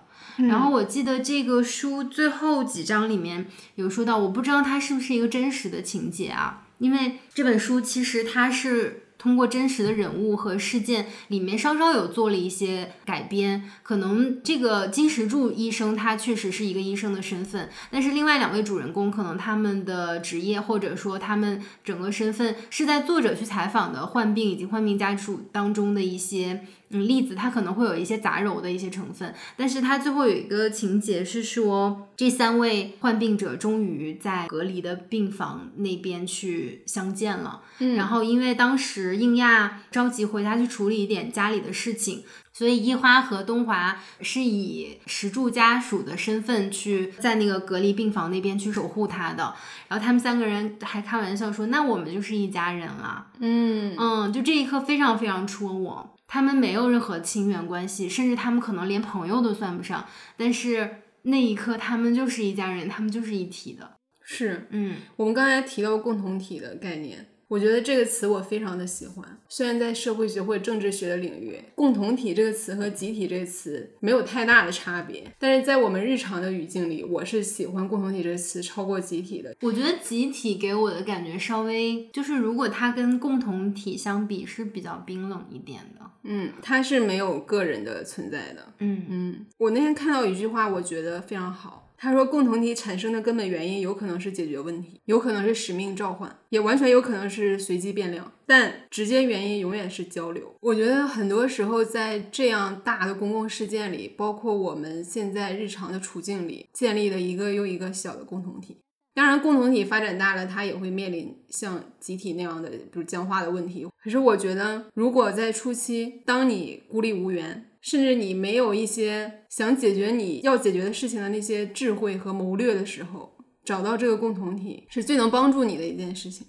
[0.49, 6.63] 然后我记得这个书最后几章里面有说到，我不知道它是不是一个真实的情节啊。
[6.81, 37.63] 因为这本书其实它是通过真实的人物和事件里面稍稍有做了一些改编，可能这个金石柱医生他确实是一个医生的身份，但是另外两位主人公可能他们的职业或者说他们整个身份是在作者去采访的患病以及患病家属当中的一些嗯栗子，它可能会有一些杂糅的一些成分，但是它最后有一个情节是说，这三位患病者终于在隔离的病房那边去相见了。
[37.79, 42.25] 嗯，然后因为当时应亚着急回家去处理一点家里的事情。
[42.53, 49.55] 所以一花和东华是以石柱家属的身份去在那个隔离病房那边去守护他的，
[49.89, 56.17] 然后他们三个人还开玩笑说：“那我们就是一家人了。”嗯嗯，就这一刻非常非常戳我。
[56.33, 60.07] 他们没有任何亲缘关系，甚至他们可能连朋友都算不上，
[60.37, 63.97] 但是那一刻他们就是一家人，他们就是一体的。
[64.23, 67.27] 是，嗯，我们刚才提到共同体的概念。
[67.51, 79.53] 我觉得这个词我非常的喜欢，虽然在社会学或政治学的领域，共同体这个词和集体这个词没有太大的差别，但是在我们日常的语境里，我是喜欢共同体这个词超过集体的。
[79.63, 86.09] 我觉得集体给我的感觉稍微就是，如果它跟共同体相比是比较冰冷一点的。
[86.23, 88.75] 嗯，它是没有个人的存在的。
[88.79, 91.90] 嗯嗯，我那天看到一句话，我觉得非常好。
[92.03, 100.55] 他说，共同体产生的根本原因有可能是解决问题，有可能是使命召唤，也完全有可能是随机变量，但直接原因永远是交流。
[100.61, 108.79] 我觉得很多时候在这样大的公共事件里，包括我们现在日常的处境里，建立的一个又一个小的共同体。
[109.13, 113.87] 当然，共同体发展大了，它也会面临像集体那样的，比如僵化的问题。
[114.03, 123.33] 可是，我觉得如果在初期，当你孤立无援，甚至你没有一些想解决你要解决的事情的那些智慧和谋略的时候，
[123.65, 126.47] 找到这个共同体是最能帮助你的一件事情。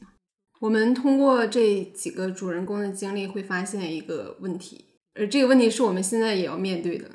[0.59, 4.85] 我们通过这几个主人公的经历，会发现一个问题，
[5.15, 7.09] 而这个问题是我们现在也要面对的。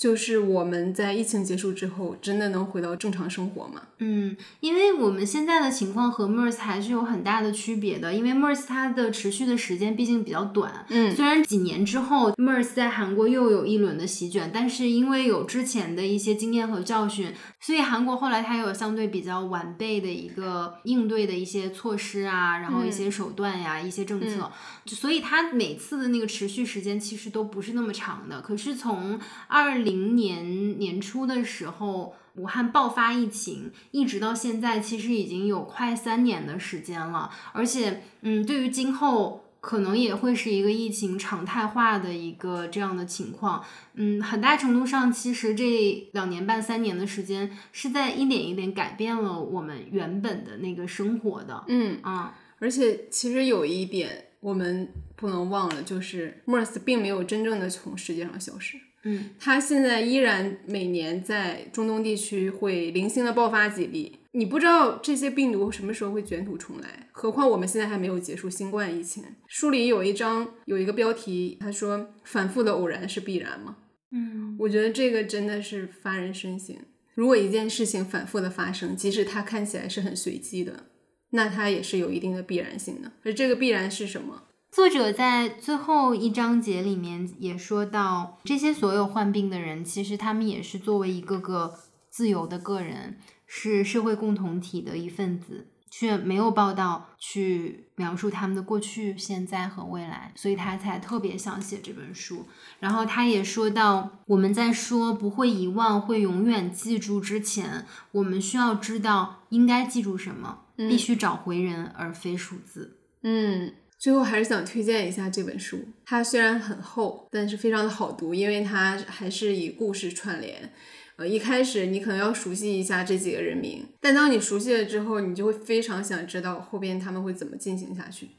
[0.00, 0.10] 对。
[0.10, 3.82] 就是我们在疫情结束之后，真的能回到正常生活吗？
[3.98, 10.84] 嗯，因为我们现在的情况和 MERS 还是有很大的区别的，因为 MERS 它的持续的时间毕竟比较短。
[10.88, 24.50] 嗯，虽然几年之后 MERS 在韩国又有一轮的席卷，但是因为有之前的一些经验和教训，所以韩国后来它有相对比较完备的一个应对的一些措施啊，然后一些手段呀，一些政策，
[24.94, 28.40] 所以它每次的那个持续时间其实都不是那么长的。
[28.40, 37.30] 可是从二零零年年初的时候，武汉爆发疫情，一直到现在，其实已经有快三年的时间了。
[37.52, 43.62] 而且，嗯，对于今后可能也会是一个疫情常态化的一个这样的情况。
[43.94, 51.64] 嗯，很大程度上，其实这两年半三年的时间，是在一点一点改变了我们原本的那个生活的。
[51.66, 58.78] 嗯啊，而且其实有一点我们不能忘了，就是 MERS 并没有真正的从世界上消失。
[59.02, 67.08] 嗯，它现在依然每年在中东地区会零星的爆发几例，你不知道这些病毒什么时候会卷土重来。
[67.12, 69.24] 何况我们现在还没有结束新冠疫情。
[69.46, 73.78] 书里有一章有一个标题，他说“反复的偶然是必然吗？”
[74.12, 76.76] 嗯，我觉得这个真的是发人深省。
[77.14, 80.89] 如果一件事情反复的发生，即使它看起来是很随机的，
[81.30, 83.10] 那它也是有一定的必然性的。
[83.24, 84.42] 而这个必然是什么？
[84.70, 91.74] 作者在最后一章节里面也说到，这些所有患病的人，其实他们也是作为一个个
[92.08, 102.46] 自由的个人，是社会共同体的一份子，却没有报道去描述他们的过去、现在和未来，所以他才特别想写这本书。
[102.78, 112.96] 然后他也说到，我们在说不会遗忘、会永远记住之前，我们需要知道应该记住什么，必须找回人而非数字。
[113.22, 113.72] 嗯。
[113.98, 120.72] 最后还是想推荐一下这本书，它虽然很厚，但是非常的好读，因为它还是以故事串联。
[121.16, 128.30] 呃，一开始你可能要熟悉一下这几个人名，但当你熟悉了之后，你就会非常想知道后边他们会怎么进行下去，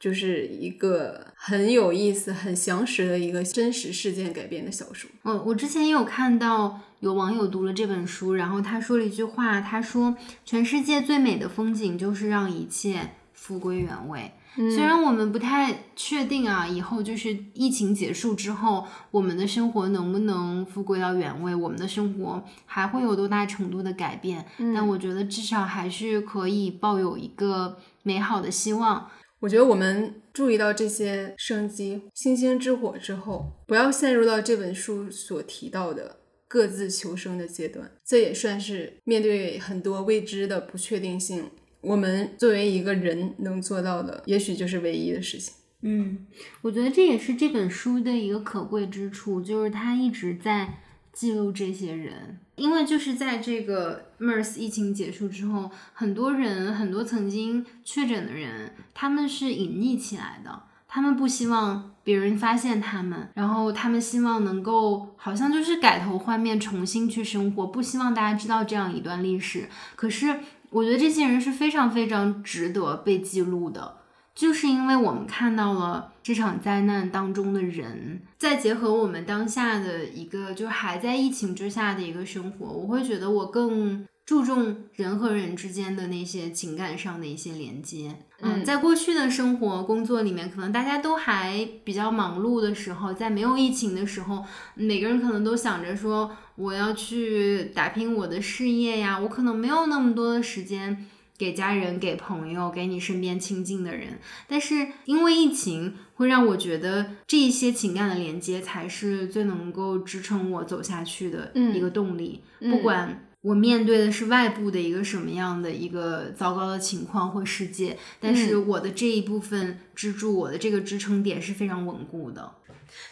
[0.00, 5.10] 就是一个很有意思、很详实的一个真实事件改编的小说。
[5.22, 24.44] 哦，我之前也有看到有网友读了这本书，然后他说了一句话，他说：“全世界最美的风景就是让一切复归原位。”虽然我们不太确定啊，以后就是疫情结束之后，我们的生活能不能复归到原位，我们的生活还会有多大程度的改变？
[24.74, 29.08] 但我觉得至少还是可以抱有一个美好的希望。
[29.40, 37.90] 我觉得我们注意到这些生机、星星之火之后，不要陷入到这本书所提到的各自求生的阶段。
[38.04, 41.50] 这也算是面对很多未知的不确定性。
[41.80, 45.54] 我们作为一个人能做到的，也许就是唯一的事情。
[45.82, 46.26] 嗯，
[46.60, 50.82] 我觉得这也是这本书的一个可贵之处，就是它一直在
[51.20, 52.38] 记录这些人。
[52.56, 60.62] 因为就是在这个 MERS 疫情结束之后，很多人，很多曾经确诊的人，他们是隐匿起来的。
[60.88, 69.68] 他们不希望别人发现他们，然后他们希望能够好像就是改头换面，重新去生活，不希望大家知道这样一段历史。
[69.94, 70.40] 可是
[70.70, 73.98] 我觉得这些人是非常非常值得被记录的，
[74.40, 84.06] 就是因为我们看到了这场灾难当中的人，再结合我们当下的一个就还在疫情之下的一个生活，我会觉得我更。
[84.26, 88.14] 注重人和人之间的那些情感上的一些连接。
[88.40, 101.06] 嗯，在过去的生活工作里面，可能大家都还比较忙碌的时候，在没有疫情的时候，每个人可能都想着说我要去打拼我的事业呀，我可能没有那么多的时间
[101.40, 104.18] 给家人、给朋友、给你身边亲近的人。
[104.46, 113.26] 但是因为疫情，会让我觉得这一些情感的连接才是最能够支撑我走下去的一个动力，不管。
[113.42, 122.52] 我面对的是外部的一个什么样的一个糟糕的情况或世界，但是我的这一部分支柱，我的这个支撑点是非常稳固的，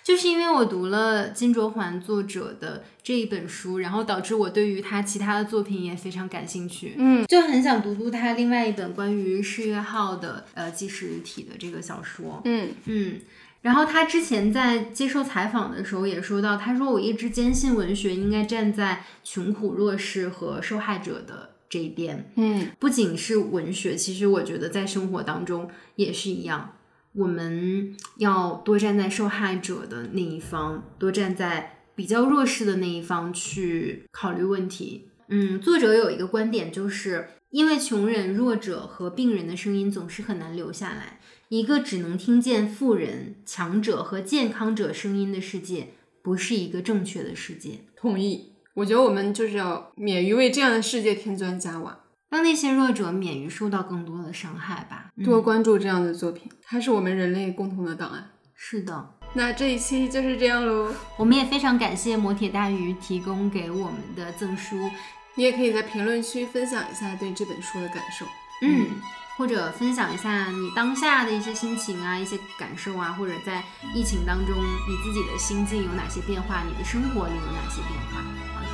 [0.02, 13.20] 就是因为我读了金卓桓作者的这一本书，然后导致我对于他其他的作品也非常感兴趣，嗯，就很想读读他另外一本关于世越号的呃纪实体的这个小说，嗯嗯。
[13.60, 22.30] 然后他之前在接受采访的时候也说到，他说我一直坚信文学应该站在穷苦弱势和受害者的这一边。
[22.36, 26.76] 嗯，不仅是文学，其实我觉得在生活当中也是一样，
[27.18, 35.08] 我们要多站在受害者的那一方，多站在比较弱势的那一方去考虑问题。
[35.26, 41.18] 嗯，作者有一个观点，就是因为穷人、弱者和病人的声音总是很难留下来。
[41.48, 45.88] 一个只能听见富人、强者和健康者声音的世界，
[46.22, 47.80] 不是一个正确的世界。
[47.96, 51.98] 同意，我觉得我们就是要免于为这样的世界添砖加瓦，
[52.30, 55.06] 让那些弱者免于受到更多的伤害吧。
[55.24, 58.30] 多关注这样的作品，它是我们人类共同的档案。
[58.54, 60.92] 是的，那这一期就是这样喽。
[61.16, 64.90] 我们也非常感谢磨铁大鱼提供给我们的赠书，
[65.36, 68.26] 你也可以在评论区分享一下对这本书的感受。
[68.62, 69.00] 嗯。
[69.38, 73.62] 或者分享一下你当下的一些心情啊，一些感受啊，或者在
[73.94, 78.20] 疫情当中你自己的心境有哪些变化，你的生活里有哪些变化？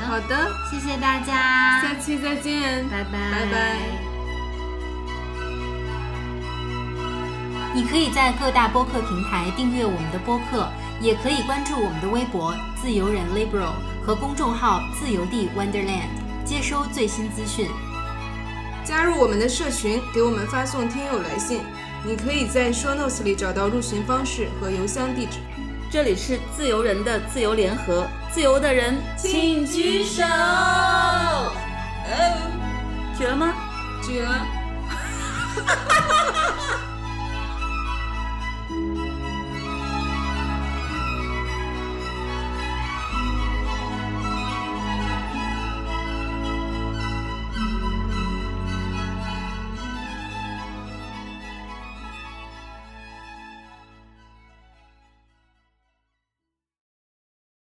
[0.01, 3.77] 好的，好的，谢谢大家，下期再见，拜拜，拜拜。
[7.75, 10.69] 你可以在各大播客平台订阅我们的播客，
[11.01, 13.73] 也可以关注我们的微博“自由人 Liberal”
[14.07, 16.07] 和公众号“自由地 Wonderland”，
[16.45, 17.69] 接收最新资讯。
[18.85, 21.63] 加入我们的社群，给我们发送听友来信。
[22.07, 25.39] 你可以在 Show Notes 里找到入群方式和邮箱地址。
[25.95, 30.25] 这里是自由人的自由联合，自由的人请举手。
[30.25, 31.53] 哦，
[33.17, 33.55] 举了吗？
[34.03, 34.45] 举了。